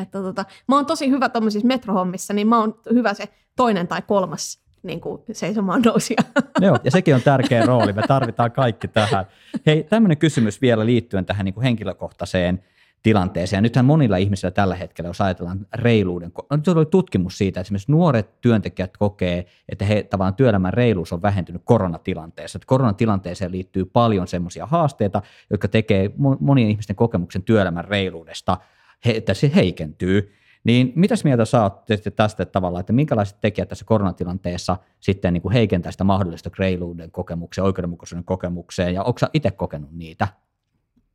[0.03, 4.03] Että tota, mä oon tosi hyvä tuommoisissa metrohommissa, niin mä oon hyvä se toinen tai
[4.03, 6.22] kolmas niin kuin seisomaan nousia.
[6.61, 7.92] Joo, ja sekin on tärkeä rooli.
[7.92, 9.26] Me tarvitaan kaikki tähän.
[9.66, 12.62] Hei, tämmöinen kysymys vielä liittyen tähän niin kuin henkilökohtaiseen
[13.03, 13.62] tilanteeseen.
[13.62, 17.92] Nythän monilla ihmisillä tällä hetkellä, jos ajatellaan reiluuden, no, nyt oli tutkimus siitä, että esimerkiksi
[17.92, 22.57] nuoret työntekijät kokee, että he tavallaan työelämän reiluus on vähentynyt koronatilanteessa.
[22.57, 28.57] Että koronatilanteeseen liittyy paljon semmoisia haasteita, jotka tekee monien ihmisten kokemuksen työelämän reiluudesta–
[29.15, 30.33] että se heikentyy.
[30.65, 31.87] Niin mitäs mieltä oot
[32.17, 37.11] tästä että tavallaan, että minkälaiset tekijät tässä koronatilanteessa sitten niin kuin heikentää sitä mahdollista reiluuden
[37.11, 40.29] kokemukseen, oikeudenmukaisuuden kokemukseen, ja onko itse kokenut niitä?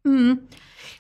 [0.04, 0.38] Mm.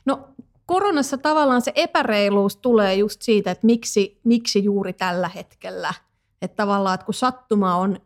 [0.05, 0.29] No
[0.65, 5.93] koronassa tavallaan se epäreiluus tulee just siitä, että miksi, miksi juuri tällä hetkellä.
[6.41, 7.99] Että tavallaan, että kun sattuma on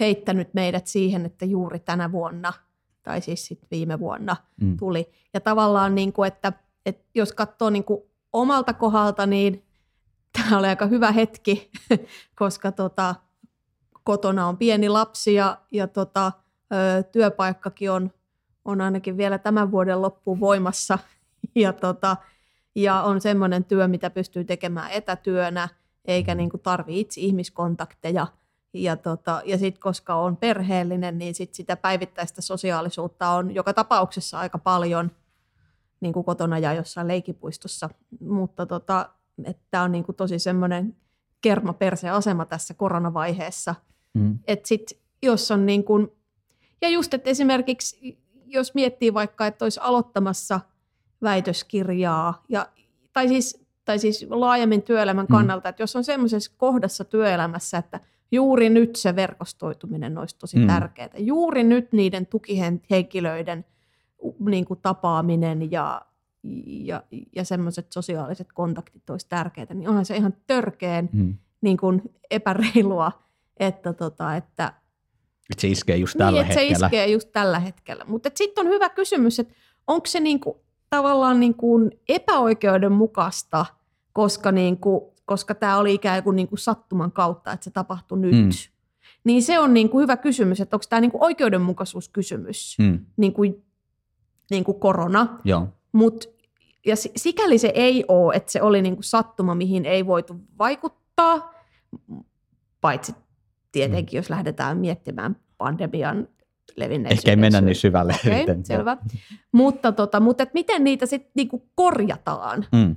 [0.00, 2.52] heittänyt meidät siihen, että juuri tänä vuonna,
[3.02, 4.76] tai siis sit viime vuonna mm.
[4.76, 5.10] tuli.
[5.34, 6.52] Ja tavallaan, niin kuin, että,
[6.86, 9.64] että jos katsoo niin kuin omalta kohdalta, niin
[10.32, 11.70] tämä oli aika hyvä hetki,
[12.38, 13.14] koska tota,
[14.04, 16.32] kotona on pieni lapsi ja, ja tota,
[16.72, 18.10] ö, työpaikkakin on,
[18.64, 20.98] on ainakin vielä tämän vuoden loppuun voimassa.
[21.54, 22.16] Ja, tota,
[22.74, 25.68] ja on semmoinen työ, mitä pystyy tekemään etätyönä,
[26.04, 28.26] eikä niin kuin tarvi itse ihmiskontakteja.
[28.72, 34.38] Ja, tota, ja sitten koska on perheellinen, niin sit sitä päivittäistä sosiaalisuutta on joka tapauksessa
[34.38, 35.10] aika paljon–
[36.00, 37.90] niin kuin kotona ja jossain leikipuistossa,
[38.20, 39.10] mutta tota,
[39.70, 40.96] tämä on niin kuin tosi semmoinen
[41.40, 43.74] kermaperse-asema tässä koronavaiheessa.
[44.14, 44.38] Mm.
[44.46, 46.08] Että sit, jos on niin kuin,
[46.82, 50.60] ja just, että esimerkiksi jos miettii vaikka, että olisi aloittamassa
[51.22, 52.68] väitöskirjaa, ja,
[53.12, 55.32] tai, siis, tai siis laajemmin työelämän mm.
[55.32, 58.00] kannalta, että jos on semmoisessa kohdassa työelämässä, että
[58.32, 60.66] juuri nyt se verkostoituminen olisi tosi mm.
[60.66, 61.10] tärkeää.
[61.18, 63.64] Juuri nyt niiden tukihenkilöiden–
[64.38, 66.02] niin kuin tapaaminen ja,
[66.66, 67.02] ja,
[67.36, 71.34] ja semmoiset sosiaaliset kontaktit olisi tärkeitä, niin onhan se ihan törkeen mm.
[71.60, 73.12] niin kuin epäreilua,
[73.56, 74.72] että, tota, että
[75.50, 76.78] että se iskee just tällä niin, hetkellä.
[76.78, 78.04] se iskee just tällä hetkellä.
[78.04, 79.54] Mutta sitten on hyvä kysymys, että
[79.86, 83.66] onko se niinku, tavallaan niinku epäoikeudenmukaista,
[84.12, 88.34] koska, niinku, koska tämä oli ikään kuin niinku sattuman kautta, että se tapahtui nyt.
[88.34, 88.50] Mm.
[89.24, 93.06] Niin se on niinku hyvä kysymys, että onko tämä niinku oikeudenmukaisuuskysymys mm.
[93.16, 93.42] niinku
[94.50, 95.38] niin kuin korona.
[95.44, 95.68] Joo.
[95.92, 96.30] Mut,
[96.86, 101.54] ja sikäli se ei ole, että se oli niin kuin sattuma, mihin ei voitu vaikuttaa,
[102.80, 103.14] paitsi
[103.72, 104.18] tietenkin, mm.
[104.18, 106.28] jos lähdetään miettimään pandemian
[106.76, 107.18] levinneisyyden.
[107.18, 108.14] Ehkä ei mennä niin syvälle.
[108.26, 108.96] Okay, selvä.
[109.52, 112.96] mutta tota, mutta et miten niitä sitten niinku korjataan, mm.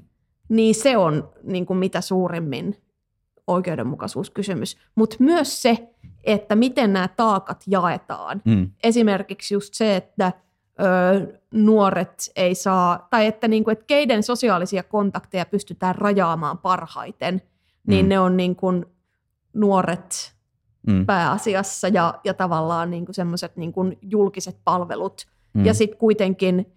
[0.49, 2.77] niin se on niinku mitä suurimmin
[3.47, 4.77] oikeudenmukaisuuskysymys.
[4.95, 5.89] Mutta myös se,
[6.23, 8.41] että miten nämä taakat jaetaan.
[8.45, 8.71] Mm.
[8.83, 10.31] Esimerkiksi just se, että
[10.79, 17.41] ö, nuoret ei saa, tai että, niin kuin, että keiden sosiaalisia kontakteja pystytään rajaamaan parhaiten,
[17.87, 18.09] niin mm.
[18.09, 18.85] ne on niin kuin
[19.53, 20.33] nuoret
[20.87, 21.05] mm.
[21.05, 25.25] pääasiassa ja, ja tavallaan niin kuin semmoiset niin kuin julkiset palvelut.
[25.53, 25.65] Mm.
[25.65, 26.73] Ja sitten kuitenkin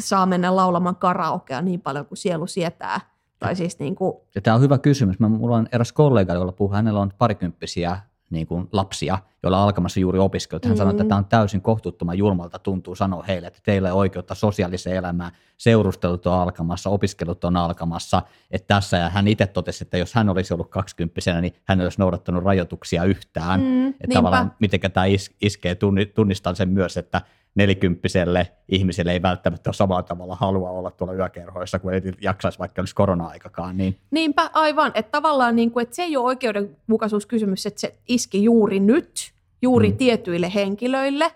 [0.00, 3.00] saa mennä laulamaan karaokea niin paljon kuin sielu sietää.
[3.38, 4.14] Tai siis niin kuin...
[4.34, 5.18] ja tämä on hyvä kysymys.
[5.18, 7.98] Mä, mulla on eräs kollega, jolla puhuu, hänellä on parikymppisiä
[8.30, 10.64] niin kuin lapsia, joilla on alkamassa juuri opiskelut.
[10.64, 10.78] Hän mm.
[10.78, 14.96] sanoi, että tämä on täysin kohtuuttoman julmalta tuntuu sanoa heille, että teillä ei oikeutta sosiaaliseen
[14.96, 20.14] elämään, seurustelut on alkamassa, opiskelut on alkamassa, että tässä, ja hän itse totesi, että jos
[20.14, 24.14] hän olisi ollut kaksikymppisenä, niin hän olisi noudattanut rajoituksia yhtään, mm, että niinpä.
[24.14, 25.76] tavallaan miten tämä is, iskee,
[26.14, 27.20] tunnistan sen myös, että
[27.54, 32.82] nelikymppiselle ihmiselle ei välttämättä ole samalla tavalla halua olla tuolla yökerhoissa, kun ei jaksaisi vaikka
[32.82, 33.76] olisi korona-aikakaan.
[33.76, 33.98] Niin.
[34.10, 34.92] Niinpä, aivan.
[34.94, 39.32] Että tavallaan niin kuin, että se ei ole oikeudenmukaisuuskysymys, että se iski juuri nyt,
[39.62, 39.96] juuri mm.
[39.96, 41.32] tietyille henkilöille,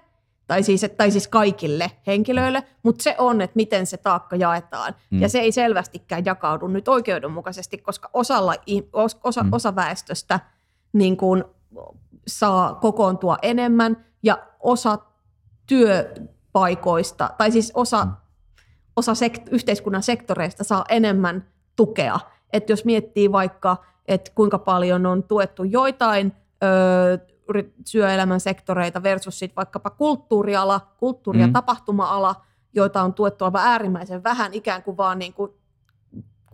[0.46, 4.94] tai siis, tai siis kaikille henkilöille, mutta se on, että miten se taakka jaetaan.
[5.10, 5.22] Mm.
[5.22, 8.54] Ja se ei selvästikään jakaudu nyt oikeudenmukaisesti, koska osalla,
[9.22, 9.52] osa, mm.
[9.52, 10.40] osa väestöstä
[10.92, 11.44] niin kuin,
[12.26, 14.98] saa kokoontua enemmän ja osa
[15.66, 18.12] työpaikoista, tai siis osa, mm.
[18.96, 21.46] osa sekt- yhteiskunnan sektoreista saa enemmän
[21.76, 22.20] tukea.
[22.52, 23.76] Että jos miettii vaikka,
[24.08, 26.32] että kuinka paljon on tuettu joitain
[26.64, 27.18] öö,
[27.92, 31.52] työelämän sektoreita versus sit vaikkapa kulttuuriala, kulttuuri- ja mm.
[31.52, 32.34] tapahtuma-ala,
[32.72, 35.52] joita on tuettu aivan äärimmäisen vähän, ikään kuin vaan niin kuin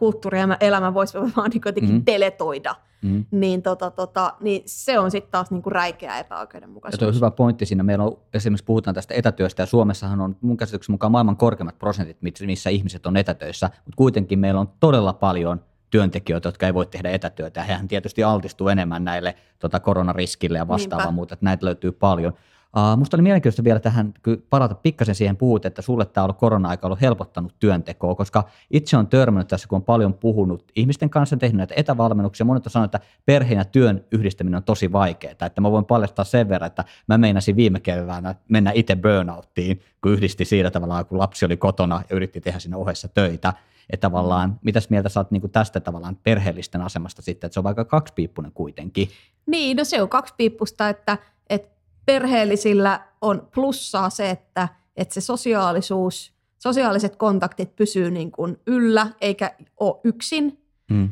[0.00, 2.02] kulttuuri ja elämä voisi vaan niin jotenkin mm.
[2.06, 2.74] deletoida.
[3.02, 3.24] Mm.
[3.30, 7.00] Niin, tota, tota, niin se on sitten taas niin kuin räikeä epäoikeudenmukaisuus.
[7.00, 7.82] Ja on hyvä pointti siinä.
[7.82, 12.16] Meillä on esimerkiksi puhutaan tästä etätyöstä ja Suomessahan on mun käsityksen mukaan maailman korkeimmat prosentit,
[12.22, 17.10] missä ihmiset on etätöissä, mutta kuitenkin meillä on todella paljon työntekijöitä, jotka ei voi tehdä
[17.10, 17.62] etätyötä.
[17.62, 22.32] Hehän tietysti altistuu enemmän näille tota, koronariskille ja vastaavaa muuta, että näitä löytyy paljon.
[22.76, 24.14] Uh, musta oli mielenkiintoista vielä tähän
[24.50, 29.06] palata pikkasen siihen puhut, että sulle tämä on korona-aika ollut helpottanut työntekoa, koska itse on
[29.06, 33.06] törmännyt tässä, kun on paljon puhunut ihmisten kanssa, tehnyt näitä etävalmennuksia, monet on sanonut, että
[33.26, 37.18] perheen ja työn yhdistäminen on tosi vaikeaa, että mä voin paljastaa sen verran, että mä
[37.18, 42.16] meinasin viime keväänä mennä itse burnouttiin, kun yhdisti siinä tavallaan, kun lapsi oli kotona ja
[42.16, 43.52] yritti tehdä siinä ohessa töitä,
[43.90, 47.64] että tavallaan, mitäs mieltä sä oot niin tästä tavallaan perheellisten asemasta sitten, että se on
[47.64, 49.08] vaikka kaksipiippunen kuitenkin?
[49.46, 51.18] Niin, no se on kaksipiippusta, että,
[51.50, 51.79] että
[52.12, 59.54] perheellisillä on plussaa se, että, että se sosiaalisuus, sosiaaliset kontaktit pysyy niin kuin yllä eikä
[59.80, 61.08] ole yksin, mm.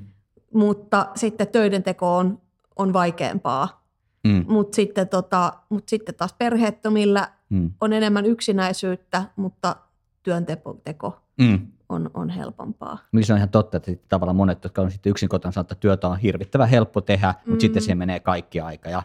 [0.54, 2.40] mutta sitten töiden teko on,
[2.76, 3.84] on vaikeampaa.
[4.26, 4.44] Mm.
[4.48, 7.70] Mutta sitten, tota, mut sitten taas perheettömillä mm.
[7.80, 9.76] on enemmän yksinäisyyttä, mutta
[10.22, 11.66] työnteko mm.
[11.88, 12.98] on, on helpompaa.
[13.12, 16.08] Niin se on ihan totta, että tavallaan monet, jotka on sitten yksin kotona, että työtä
[16.08, 17.60] on hirvittävän helppo tehdä, mutta mm.
[17.60, 19.02] sitten siihen menee kaikki aika ja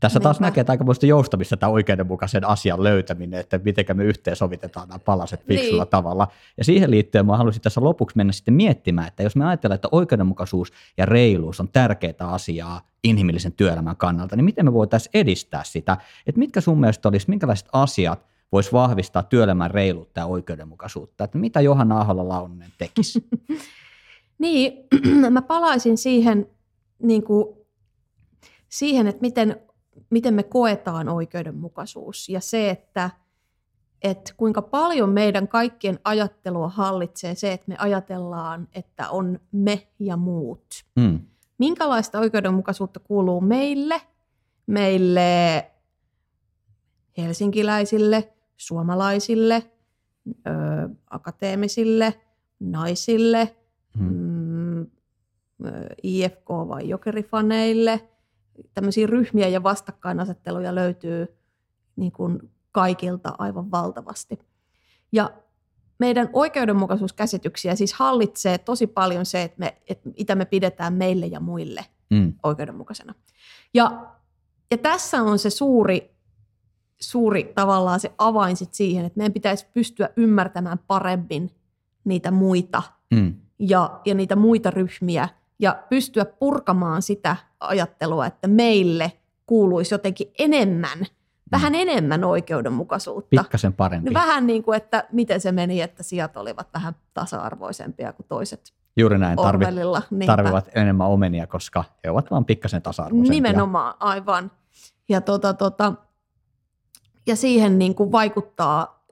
[0.00, 4.98] tässä taas näkee aika muista joustamista tämä oikeudenmukaisen asian löytäminen, että miten me yhteensovitetaan nämä
[4.98, 5.90] palaset fiksulla niin.
[5.90, 6.28] tavalla.
[6.56, 9.88] Ja siihen liittyen mä haluaisin tässä lopuksi mennä sitten miettimään, että jos me ajatellaan, että
[9.92, 15.96] oikeudenmukaisuus ja reiluus on tärkeää asiaa inhimillisen työelämän kannalta, niin miten me voitaisiin edistää sitä?
[16.26, 21.24] Että mitkä sun mielestä olisi, minkälaiset asiat voisi vahvistaa työelämän reiluutta ja oikeudenmukaisuutta?
[21.24, 23.28] Että mitä Johanna Ahola Launonen tekisi?
[24.38, 24.72] niin,
[25.30, 26.46] mä palaisin siihen,
[27.02, 27.46] niin kuin,
[28.68, 29.56] siihen, että miten
[30.10, 33.10] miten me koetaan oikeudenmukaisuus ja se, että,
[34.02, 40.16] että kuinka paljon meidän kaikkien ajattelua hallitsee se, että me ajatellaan, että on me ja
[40.16, 40.66] muut.
[40.96, 41.20] Mm.
[41.58, 44.00] Minkälaista oikeudenmukaisuutta kuuluu meille,
[44.66, 45.70] meille
[47.18, 49.70] helsinkiläisille, suomalaisille,
[50.28, 50.50] ö,
[51.10, 52.20] akateemisille,
[52.60, 53.56] naisille,
[53.98, 54.06] mm.
[54.06, 54.86] mm
[56.02, 58.00] IFK- vai jokerifaneille–
[58.74, 61.26] tämmöisiä ryhmiä ja vastakkainasetteluja löytyy
[61.96, 64.38] niin kuin kaikilta aivan valtavasti.
[65.12, 65.30] Ja
[65.98, 71.40] meidän oikeudenmukaisuuskäsityksiä siis hallitsee tosi paljon se, että, me, että mitä me pidetään meille ja
[71.40, 72.34] muille mm.
[72.42, 73.14] oikeudenmukaisena.
[73.74, 74.06] Ja,
[74.70, 76.10] ja tässä on se suuri,
[77.00, 81.50] suuri tavallaan se avain sit siihen, että meidän pitäisi pystyä ymmärtämään paremmin
[82.04, 83.34] niitä muita mm.
[83.58, 85.28] ja, ja niitä muita ryhmiä
[85.60, 89.12] ja pystyä purkamaan sitä ajattelua, että meille
[89.46, 91.06] kuuluisi jotenkin enemmän,
[91.52, 91.78] vähän mm.
[91.78, 93.28] enemmän oikeudenmukaisuutta.
[93.30, 94.14] Pikkasen parempi.
[94.14, 98.72] Vähän niin kuin, että miten se meni, että sijat olivat vähän tasa-arvoisempia kuin toiset.
[98.96, 99.64] Juuri näin, tarvi,
[100.26, 103.30] tarvivat enemmän omenia, koska he ovat vain pikkasen tasa-arvoisempia.
[103.30, 104.50] Nimenomaan, aivan.
[105.08, 105.92] Ja, tota, tota,
[107.26, 109.04] ja siihen niin kuin vaikuttaa,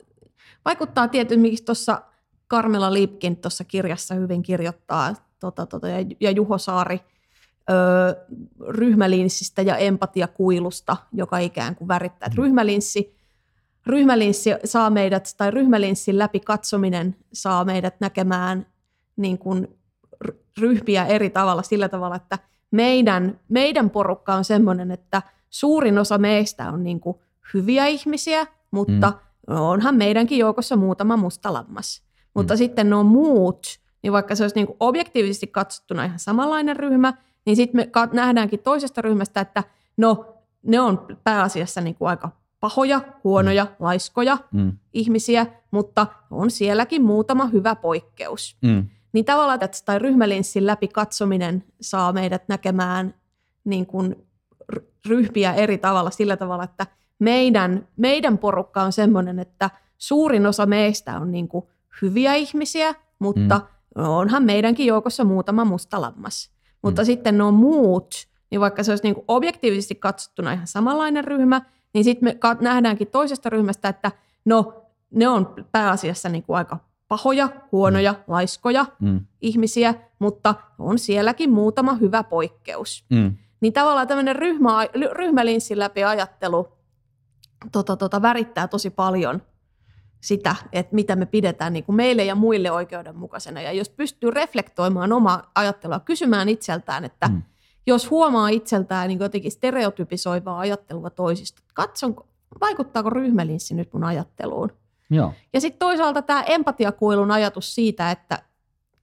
[0.64, 2.02] vaikuttaa tietysti, tuossa
[2.46, 7.00] Karmela Liipkin tuossa kirjassa hyvin kirjoittaa, tota, tota, ja, ja Juho Saari–
[7.70, 8.16] ö,
[8.68, 12.28] ryhmälinssistä ja empatiakuilusta, joka ikään kuin värittää.
[12.28, 12.34] Mm.
[12.36, 13.16] ryhmälinssi,
[13.86, 18.66] ryhmälinssi saa meidät, tai ryhmälinssin läpi katsominen saa meidät näkemään
[19.16, 19.78] niin kuin
[20.60, 22.38] ryhmiä eri tavalla sillä tavalla, että
[22.70, 27.16] meidän, meidän porukka on sellainen, että suurin osa meistä on niin kuin
[27.54, 29.12] hyviä ihmisiä, mutta
[29.48, 29.56] mm.
[29.56, 32.02] onhan meidänkin joukossa muutama musta lammas.
[32.34, 32.58] Mutta mm.
[32.58, 33.66] sitten nuo muut,
[34.02, 37.14] niin vaikka se olisi niin kuin objektiivisesti katsottuna ihan samanlainen ryhmä,
[37.46, 39.64] niin sitten me nähdäänkin toisesta ryhmästä, että
[39.96, 42.30] no ne on pääasiassa niin kuin aika
[42.60, 43.70] pahoja, huonoja, mm.
[43.78, 44.72] laiskoja mm.
[44.92, 48.56] ihmisiä, mutta on sielläkin muutama hyvä poikkeus.
[48.62, 48.88] Mm.
[49.12, 53.14] Niin tavallaan että tai ryhmälinssin läpi katsominen saa meidät näkemään
[53.64, 54.28] niin kuin
[55.08, 56.86] ryhmiä eri tavalla sillä tavalla, että
[57.18, 61.64] meidän, meidän porukka on sellainen, että suurin osa meistä on niin kuin
[62.02, 63.77] hyviä ihmisiä, mutta mm.
[63.98, 66.50] Onhan meidänkin joukossa muutama musta lammas.
[66.82, 67.06] Mutta mm.
[67.06, 68.14] sitten nuo muut,
[68.50, 71.62] niin vaikka se olisi niin kuin objektiivisesti katsottuna ihan samanlainen ryhmä,
[71.94, 74.12] niin sitten me nähdäänkin toisesta ryhmästä, että
[74.44, 76.78] no ne on pääasiassa niin kuin aika
[77.08, 78.18] pahoja, huonoja, mm.
[78.26, 79.20] laiskoja mm.
[79.40, 83.04] ihmisiä, mutta on sielläkin muutama hyvä poikkeus.
[83.10, 83.36] Mm.
[83.60, 84.70] Niin tavallaan tämmöinen ryhmä,
[85.12, 86.68] ryhmälinssin läpi ajattelu
[87.72, 89.42] tota, tota, värittää tosi paljon
[90.20, 93.60] sitä, että mitä me pidetään niin kuin meille ja muille oikeudenmukaisena.
[93.60, 97.42] Ja jos pystyy reflektoimaan omaa ajattelua, kysymään itseltään, että mm.
[97.86, 102.16] jos huomaa itseltään niin jotenkin stereotypisoivaa ajattelua toisista, katson,
[102.60, 104.72] vaikuttaako ryhmälinssi nyt mun ajatteluun.
[105.10, 105.32] Joo.
[105.52, 108.42] Ja sitten toisaalta tämä empatiakuilun ajatus siitä, että,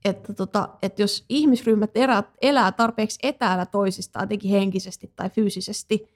[0.06, 6.16] että, tota, että jos ihmisryhmät elää, elää tarpeeksi etäällä toisistaan, jotenkin henkisesti tai fyysisesti,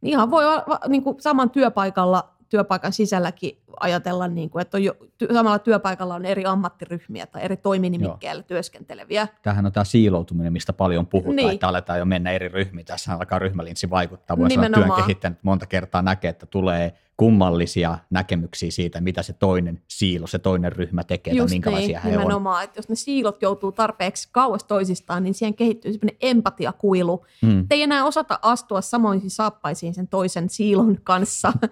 [0.00, 4.84] niin ihan voi olla niin kuin saman työpaikalla työpaikan sisälläkin ajatella, niin kuin, että on
[4.84, 8.46] jo, ty- samalla työpaikalla on eri ammattiryhmiä tai eri toiminimikkeillä Joo.
[8.48, 9.28] työskenteleviä.
[9.42, 11.50] Tämähän on tämä siiloutuminen, mistä paljon puhutaan, niin.
[11.50, 12.86] että aletaan jo mennä eri ryhmiin.
[12.86, 14.38] Tässä alkaa ryhmälinssi vaikuttaa.
[14.38, 19.82] Voisi olla työn kehittänyt monta kertaa näkee, että tulee kummallisia näkemyksiä siitä, mitä se toinen
[19.88, 22.64] siilo, se toinen ryhmä tekee Just tai minkälaisia niin, he nimenomaan, on.
[22.64, 27.24] että jos ne siilot joutuu tarpeeksi kauas toisistaan, niin siihen kehittyy sellainen empatiakuilu.
[27.42, 27.66] Mm.
[27.70, 31.52] ei enää osata astua samoihin saappaisiin sen toisen siilon kanssa,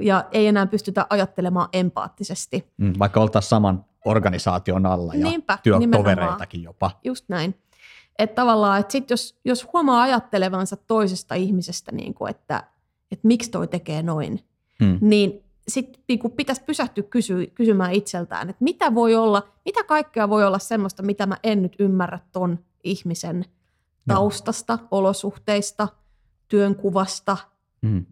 [0.00, 2.72] ja ei enää pystytä ajattelemaan empaattisesti.
[2.76, 6.90] Mm, vaikka oltaisiin saman organisaation alla ja Niinpä, työtovereitakin jopa.
[7.04, 7.54] Just näin.
[8.18, 12.64] Että tavallaan, että sit jos, jos huomaa ajattelevansa toisesta ihmisestä, niin kuin, että,
[13.10, 14.44] että miksi toi tekee noin,
[14.84, 14.98] hmm.
[15.00, 20.44] niin sitten niin pitäisi pysähtyä kysy, kysymään itseltään, että mitä voi olla, mitä kaikkea voi
[20.44, 23.44] olla semmoista, mitä mä en nyt ymmärrä ton ihmisen
[24.08, 24.88] taustasta, no.
[24.90, 25.88] olosuhteista,
[26.48, 27.36] työnkuvasta,
[27.82, 28.06] hmm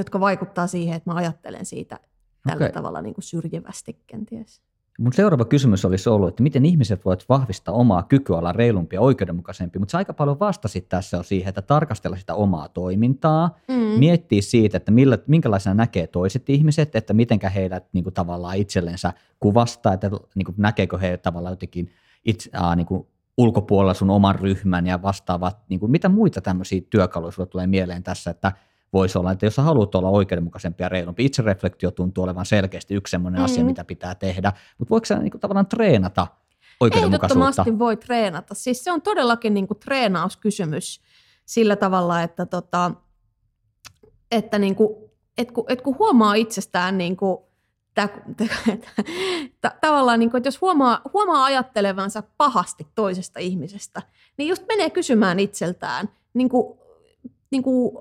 [0.00, 2.00] jotka vaikuttaa siihen, että mä ajattelen siitä
[2.46, 2.72] tällä okay.
[2.72, 4.62] tavalla niin kuin syrjivästi kenties.
[4.98, 9.00] Mun seuraava kysymys olisi ollut, että miten ihmiset voivat vahvistaa omaa kykyä olla reilumpi ja
[9.00, 13.74] oikeudenmukaisempi, mutta aika paljon vastasit tässä on siihen, että tarkastella sitä omaa toimintaa, mm.
[13.74, 19.12] miettiä siitä, että millä, minkälaisena näkee toiset ihmiset, että mitenkä heidät niin kuin, tavallaan itsellensä
[19.40, 21.90] kuvastaa, että niin kuin, näkeekö he tavallaan jotenkin
[22.24, 23.06] itse, äh, niin kuin,
[23.38, 28.02] ulkopuolella sun oman ryhmän ja vastaavat, niin kuin, mitä muita tämmöisiä työkaluja sulle tulee mieleen
[28.02, 28.52] tässä, että
[28.92, 33.10] voisi olla, että jos sä haluat olla oikeudenmukaisempi ja reilumpi, itsereflektio tuntuu olevan selkeästi yksi
[33.10, 33.44] sellainen mm.
[33.44, 36.26] asia, mitä pitää tehdä, mutta voiko sä niin kuin, tavallaan treenata
[36.80, 37.44] oikeudenmukaisuutta?
[37.44, 38.54] Ehdottomasti voi treenata.
[38.54, 41.00] Siis se on todellakin niin kuin treenauskysymys
[41.46, 42.90] sillä tavalla, että, tota,
[44.30, 44.96] että, niin kuin,
[45.38, 47.38] että, kun, että kun huomaa itsestään niin kuin,
[47.94, 48.08] Tää,
[49.60, 54.02] t- tavallaan, niin kuin, että jos huomaa, huomaa ajattelevansa pahasti toisesta ihmisestä,
[54.36, 56.78] niin just menee kysymään itseltään, niin kuin,
[57.50, 57.96] niin kuin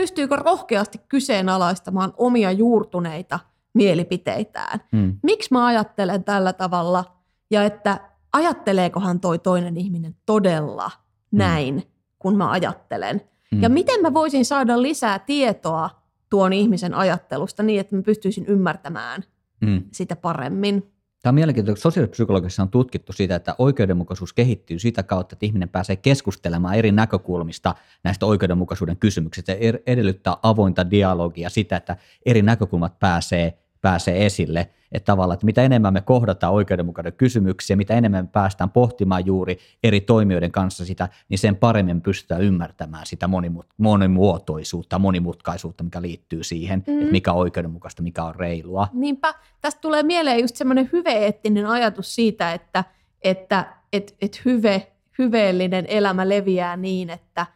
[0.00, 3.40] pystyykö rohkeasti kyseenalaistamaan omia juurtuneita
[3.74, 4.80] mielipiteitään.
[4.96, 5.18] Hmm.
[5.22, 7.04] Miksi mä ajattelen tällä tavalla
[7.50, 8.00] ja että
[8.32, 11.38] ajatteleekohan toi toinen ihminen todella hmm.
[11.38, 11.82] näin,
[12.18, 13.20] kun mä ajattelen.
[13.50, 13.62] Hmm.
[13.62, 15.90] Ja miten mä voisin saada lisää tietoa
[16.30, 19.22] tuon ihmisen ajattelusta niin, että mä pystyisin ymmärtämään
[19.66, 19.82] hmm.
[19.92, 20.92] sitä paremmin.
[21.22, 25.96] Tämä on mielenkiintoista, sosiaalipsykologiassa on tutkittu sitä, että oikeudenmukaisuus kehittyy sitä kautta, että ihminen pääsee
[25.96, 29.52] keskustelemaan eri näkökulmista näistä oikeudenmukaisuuden kysymyksistä.
[29.52, 31.96] Se edellyttää avointa dialogia sitä, että
[32.26, 34.70] eri näkökulmat pääsee pääsee esille.
[34.92, 39.58] Että tavallaan, että mitä enemmän me kohdataan oikeudenmukainen kysymyksiä, mitä enemmän me päästään pohtimaan juuri
[39.82, 43.28] eri toimijoiden kanssa sitä, niin sen paremmin pystytään ymmärtämään sitä
[43.76, 46.98] monimuotoisuutta, monimutkaisuutta, mikä liittyy siihen, mm.
[46.98, 48.88] että mikä on oikeudenmukaista, mikä on reilua.
[48.92, 49.34] Niinpä.
[49.60, 52.84] Tästä tulee mieleen just semmoinen hyveettinen ajatus siitä, että,
[53.22, 57.46] että et, et hyve, hyveellinen elämä leviää niin, että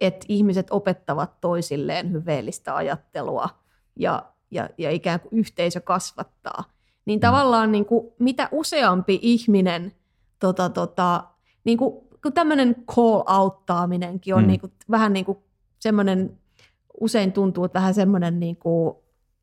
[0.00, 3.48] et ihmiset opettavat toisilleen hyveellistä ajattelua
[3.96, 6.64] ja ja, ja ikään kuin yhteisö kasvattaa.
[7.04, 7.20] Niin mm.
[7.20, 9.92] tavallaan niin kuin, mitä useampi ihminen,
[10.38, 11.24] tota, tota,
[11.64, 14.46] niin kuin, kun tämmöinen call-outtaaminenkin on mm.
[14.46, 15.38] niin kuin, vähän niin kuin
[15.78, 16.38] semmoinen,
[17.00, 18.94] usein tuntuu, että vähän semmoinen niin kuin,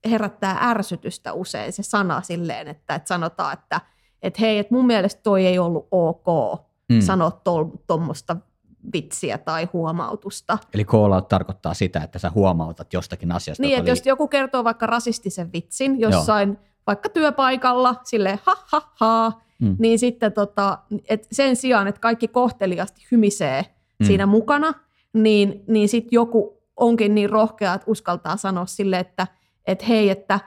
[0.10, 3.82] herättää ärsytystä usein se sana silleen, että, että sanotaan, että,
[4.22, 6.26] että hei, että mun mielestä toi ei ollut ok
[6.90, 7.02] mm.
[7.02, 7.42] sanoa
[7.88, 8.38] tuommoista
[8.94, 10.58] vitsiä tai huomautusta.
[10.74, 13.64] Eli call out tarkoittaa sitä, että sä huomautat jostakin asiasta.
[13.64, 13.90] Niin, että oli...
[13.92, 16.58] jos joku kertoo vaikka rasistisen vitsin jossain Joo.
[16.88, 19.76] vaikka työpaikalla, sille ha ha ha, mm.
[19.80, 20.78] niin sitten tota,
[21.10, 23.66] et sen sijaan, että kaikki kohteliasti hymisee
[24.00, 24.06] mm.
[24.06, 24.74] siinä mukana,
[25.14, 29.28] niin, niin sitten joku onkin niin rohkea, että uskaltaa sanoa sille, että
[29.66, 30.40] et hei, että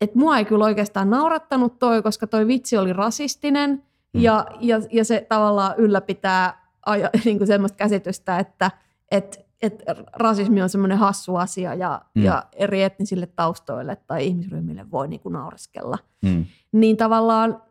[0.00, 3.70] et mua ei kyllä oikeastaan naurattanut toi, koska toi vitsi oli rasistinen,
[4.12, 4.20] mm.
[4.20, 8.70] ja, ja, ja se tavallaan ylläpitää aja, niin kuin semmoista käsitystä, että
[9.10, 12.24] et, et rasismi on semmoinen hassu asia ja, mm.
[12.24, 15.98] ja eri etnisille taustoille tai ihmisryhmille voi niin kuin naureskella.
[16.22, 16.44] Mm.
[16.72, 17.62] Niin tavallaan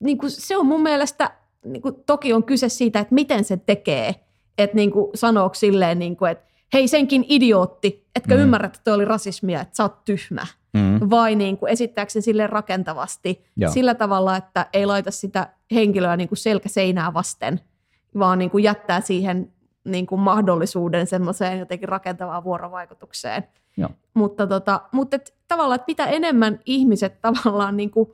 [0.00, 1.30] niin kuin se on mun mielestä,
[1.64, 4.14] niin kuin, toki on kyse siitä, että miten se tekee,
[4.58, 8.40] että niin kuin sanooko silleen, niin kuin, että hei senkin idiootti, etkä mm.
[8.40, 10.46] ymmärrä, että toi oli rasismia, että sä oot tyhmä.
[10.72, 11.10] Mm.
[11.10, 13.72] Vai niin kuin esittääkö se sille rakentavasti Joo.
[13.72, 17.60] sillä tavalla, että ei laita sitä henkilöä niin kuin selkäseinää vasten–
[18.18, 19.52] vaan niin kuin jättää siihen
[19.84, 23.44] niin kuin mahdollisuuden semmoiseen jotenkin rakentavaan vuorovaikutukseen.
[23.76, 23.90] Joo.
[24.14, 28.12] Mutta, tota, mutta et, tavallaan, että mitä enemmän ihmiset tavallaan niin kuin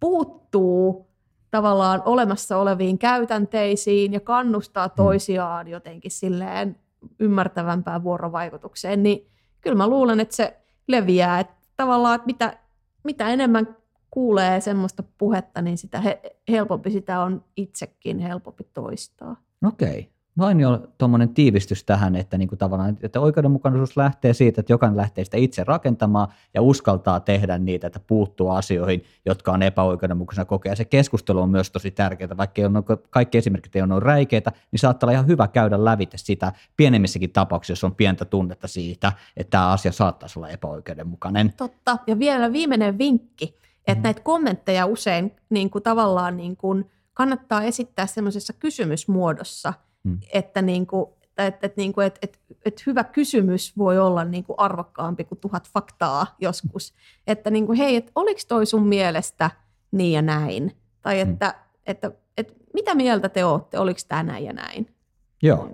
[0.00, 1.06] puuttuu
[1.50, 6.76] tavallaan olemassa oleviin käytänteisiin ja kannustaa toisiaan jotenkin silleen
[7.20, 9.26] ymmärtävämpään vuorovaikutukseen, niin
[9.60, 10.56] kyllä mä luulen, että se
[10.88, 11.40] leviää.
[11.40, 12.58] Että tavallaan, että mitä,
[13.04, 13.76] mitä enemmän
[14.16, 19.36] kuulee semmoista puhetta, niin sitä he, helpompi sitä on itsekin helpompi toistaa.
[19.66, 20.10] Okei.
[20.38, 24.96] Vain jo tuommoinen tiivistys tähän, että, niin kuin tavallaan, että oikeudenmukaisuus lähtee siitä, että jokainen
[24.96, 30.76] lähtee sitä itse rakentamaan ja uskaltaa tehdä niitä, että puuttuu asioihin, jotka on epäoikeudenmukaisena kokea.
[30.76, 34.80] Se keskustelu on myös tosi tärkeää, vaikka ei ole, kaikki esimerkit ei ole räikeitä, niin
[34.80, 39.50] saattaa olla ihan hyvä käydä lävite sitä pienemmissäkin tapauksissa, jos on pientä tunnetta siitä, että
[39.50, 41.52] tämä asia saattaisi olla epäoikeudenmukainen.
[41.56, 41.98] Totta.
[42.06, 48.06] Ja vielä viimeinen vinkki, että näitä kommentteja usein niin kuin tavallaan niin kuin kannattaa esittää
[48.06, 49.72] semmoisessa kysymysmuodossa–
[50.06, 50.18] Mm.
[50.32, 51.06] Että, niin kuin,
[51.38, 55.38] että, että, niin kuin, että, että, että hyvä kysymys voi olla niin kuin arvokkaampi kuin
[55.38, 56.94] tuhat faktaa joskus.
[57.26, 59.50] Että niin kuin, hei, että oliko toi sun mielestä
[59.90, 60.76] niin ja näin?
[61.02, 61.50] Tai että, mm.
[61.86, 64.94] että, että, että mitä mieltä te olette, oliko tämä näin ja näin?
[65.42, 65.70] Joo.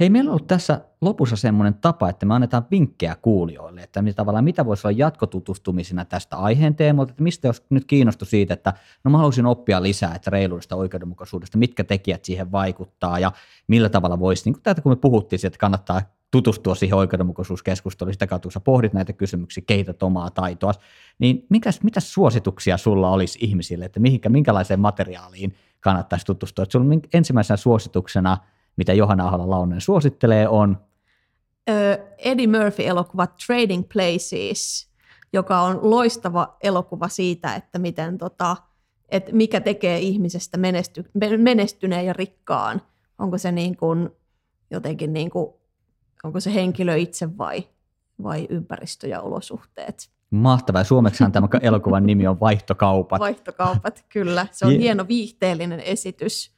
[0.00, 4.16] Hei, meillä on ollut tässä lopussa semmoinen tapa, että me annetaan vinkkejä kuulijoille, että mitä,
[4.16, 8.72] tavallaan, mitä voisi olla jatkotutustumisina tästä aiheen teemalta, että mistä jos nyt kiinnostu siitä, että
[9.04, 13.32] no mä haluaisin oppia lisää, että reiluudesta, oikeudenmukaisuudesta, mitkä tekijät siihen vaikuttaa ja
[13.66, 18.26] millä tavalla voisi, niin kuin tätä kun me puhuttiin, että kannattaa tutustua siihen oikeudenmukaisuuskeskusteluun, sitä
[18.26, 20.72] kautta kun sä pohdit näitä kysymyksiä, kehität omaa taitoa,
[21.18, 26.62] niin mikäs, mitä suosituksia sulla olisi ihmisille, että mihinkä, minkälaiseen materiaaliin kannattaisi tutustua?
[26.62, 28.36] Että sulla ensimmäisenä suosituksena–
[28.78, 30.78] mitä Johanna Ahola Launen suosittelee, on
[32.18, 34.88] Eddie Murphy-elokuva Trading Places,
[35.32, 38.56] joka on loistava elokuva siitä, että miten tota,
[39.08, 41.04] että mikä tekee ihmisestä menesty,
[41.38, 42.82] menestyneen ja rikkaan.
[43.18, 44.10] Onko se niin kuin,
[44.70, 45.54] jotenkin niin kuin,
[46.24, 47.68] onko se henkilö itse vai,
[48.22, 50.10] vai ympäristö ja olosuhteet.
[50.30, 50.84] Mahtavaa.
[50.84, 53.20] Suomeksihan tämä elokuvan nimi on Vaihtokaupat.
[53.20, 54.46] Vaihtokaupat, kyllä.
[54.52, 56.57] Se on hieno viihteellinen esitys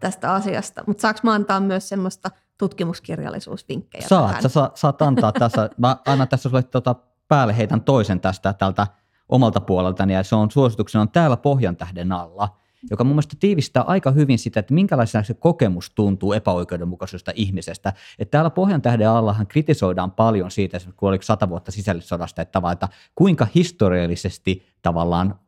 [0.00, 4.42] tästä asiasta, mutta saanko mä antaa myös semmoista tutkimuskirjallisuusvinkkejä Saat, tähän?
[4.42, 6.94] sä sa, saat antaa tässä, mä annan tässä sulle tota
[7.28, 8.86] päälle heitän toisen tästä tältä
[9.28, 12.56] omalta puoleltani, ja se on suosituksena on täällä Pohjan tähden alla,
[12.90, 17.92] joka mun mielestä tiivistää aika hyvin sitä, että minkälaisena se kokemus tuntuu epäoikeudenmukaisesta ihmisestä.
[18.18, 22.88] Että täällä Pohjan tähden allahan kritisoidaan paljon siitä, kun oli sata vuotta sisällissodasta, että, että
[23.14, 25.38] kuinka historiallisesti tavallaan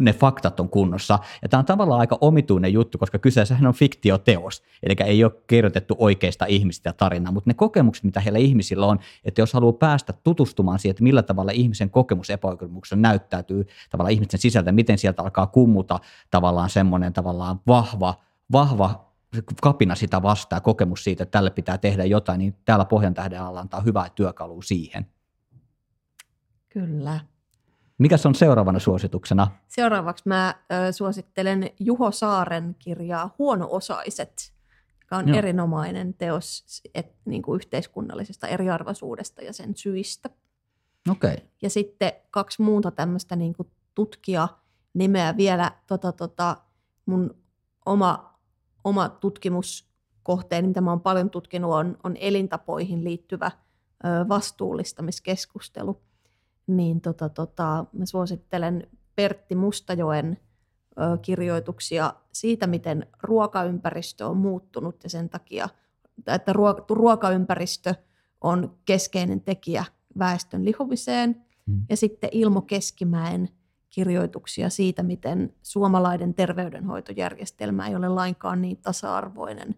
[0.00, 1.18] ne faktat on kunnossa.
[1.42, 5.96] Ja tämä on tavallaan aika omituinen juttu, koska kyseessähän on fiktioteos, eli ei ole kirjoitettu
[5.98, 10.78] oikeista ihmistä tarinaa, mutta ne kokemukset, mitä heillä ihmisillä on, että jos haluaa päästä tutustumaan
[10.78, 15.98] siihen, että millä tavalla ihmisen kokemus epäoikeudenmukaisuudessa näyttäytyy tavallaan ihmisen sisältä, miten sieltä alkaa kummuta
[16.30, 18.14] tavallaan semmoinen tavallaan vahva,
[18.52, 19.06] vahva
[19.62, 23.60] kapina sitä vastaa, kokemus siitä, että tälle pitää tehdä jotain, niin täällä Pohjan tähden alla
[23.60, 25.06] antaa hyvää työkalua siihen.
[26.68, 27.20] Kyllä.
[27.98, 29.50] Mikä on seuraavana suosituksena?
[29.68, 30.54] Seuraavaksi mä
[30.88, 34.52] ö, suosittelen Juho Saaren kirjaa Huono-osaiset,
[35.00, 35.38] joka on Joo.
[35.38, 40.30] erinomainen teos et, niin kuin yhteiskunnallisesta eriarvoisuudesta ja sen syistä.
[41.10, 41.36] Okay.
[41.62, 44.48] Ja sitten kaksi muuta tämmöistä niin kuin tutkija
[44.94, 46.56] nimeä vielä tota, tota,
[47.06, 47.36] mun
[47.86, 48.38] oma,
[48.84, 53.50] oma tutkimuskohteeni, mitä mä oon paljon tutkinut, on, on elintapoihin liittyvä
[54.04, 56.00] ö, vastuullistamiskeskustelu–
[56.66, 58.86] niin tota, tota, mä suosittelen
[59.16, 60.38] Pertti Mustajoen
[60.90, 65.68] ö, kirjoituksia siitä, miten ruokaympäristö on muuttunut ja sen takia,
[66.26, 66.52] että
[66.90, 67.94] ruokaympäristö
[68.40, 69.84] on keskeinen tekijä
[70.18, 71.44] väestön lihomiseen.
[71.66, 71.84] Hmm.
[71.88, 73.48] Ja sitten Ilmo Keskimäen
[73.90, 79.74] kirjoituksia siitä, miten suomalainen terveydenhoitojärjestelmä ei ole lainkaan niin tasa-arvoinen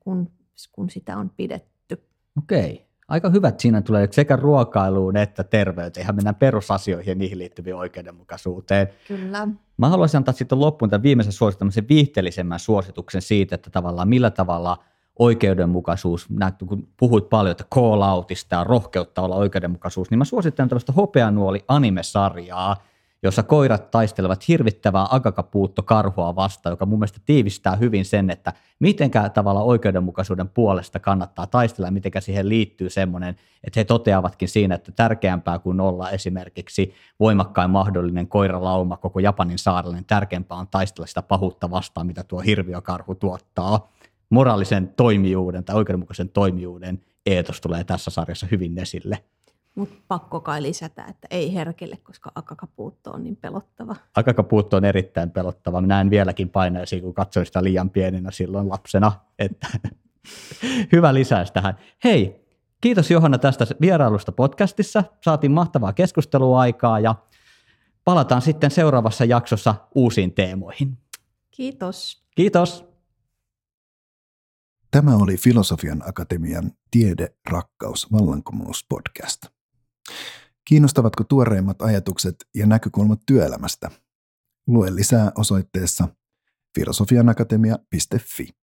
[0.00, 0.32] kuin
[0.72, 2.02] kun sitä on pidetty.
[2.38, 6.04] Okei aika hyvät siinä tulee sekä ruokailuun että terveyteen.
[6.04, 8.88] Ihan mennään perusasioihin ja niihin liittyviin oikeudenmukaisuuteen.
[9.08, 9.48] Kyllä.
[9.76, 14.78] Mä haluaisin antaa sitten loppuun tämän viimeisen suosituksen viihteellisemmän suosituksen siitä, että tavallaan millä tavalla
[15.18, 16.28] oikeudenmukaisuus,
[16.68, 21.64] kun puhuit paljon, että call outista ja rohkeutta olla oikeudenmukaisuus, niin mä suosittelen tällaista hopeanuoli
[21.68, 22.76] anime-sarjaa,
[23.22, 29.62] jossa koirat taistelevat hirvittävää akakapuuttokarhua vastaan, joka mun mielestä tiivistää hyvin sen, että mitenkä tavalla
[29.62, 35.80] oikeudenmukaisuuden puolesta kannattaa taistella, mitenkä siihen liittyy semmoinen, että he toteavatkin siinä, että tärkeämpää kuin
[35.80, 42.06] olla esimerkiksi voimakkain mahdollinen koiralauma koko Japanin saarella, niin tärkeämpää on taistella sitä pahuutta vastaan,
[42.06, 43.92] mitä tuo hirviökarhu tuottaa.
[44.30, 49.18] Moraalisen toimijuuden tai oikeudenmukaisen toimijuuden eetos tulee tässä sarjassa hyvin esille.
[49.76, 53.96] Mutta pakko kai lisätä, että ei herkille, koska akakapuutto on niin pelottava.
[54.16, 55.80] Akakapuutto on erittäin pelottava.
[55.80, 59.12] Mä näen vieläkin paineisiin, kun katsoin sitä liian pienenä silloin lapsena.
[59.38, 59.68] Että
[60.92, 61.78] hyvä lisäys tähän.
[62.04, 62.46] Hei,
[62.80, 65.04] Kiitos Johanna tästä vierailusta podcastissa.
[65.24, 67.14] Saatiin mahtavaa keskustelua aikaa ja
[68.04, 70.98] palataan sitten seuraavassa jaksossa uusiin teemoihin.
[71.50, 72.26] Kiitos.
[72.34, 72.84] Kiitos.
[74.90, 79.55] Tämä oli Filosofian Akatemian Tiede, rakkaus, vallankumous podcast.
[80.64, 83.90] Kiinnostavatko tuoreimmat ajatukset ja näkökulmat työelämästä?
[84.66, 86.08] Lue lisää osoitteessa
[86.74, 88.56] filosofianakatemia.fi.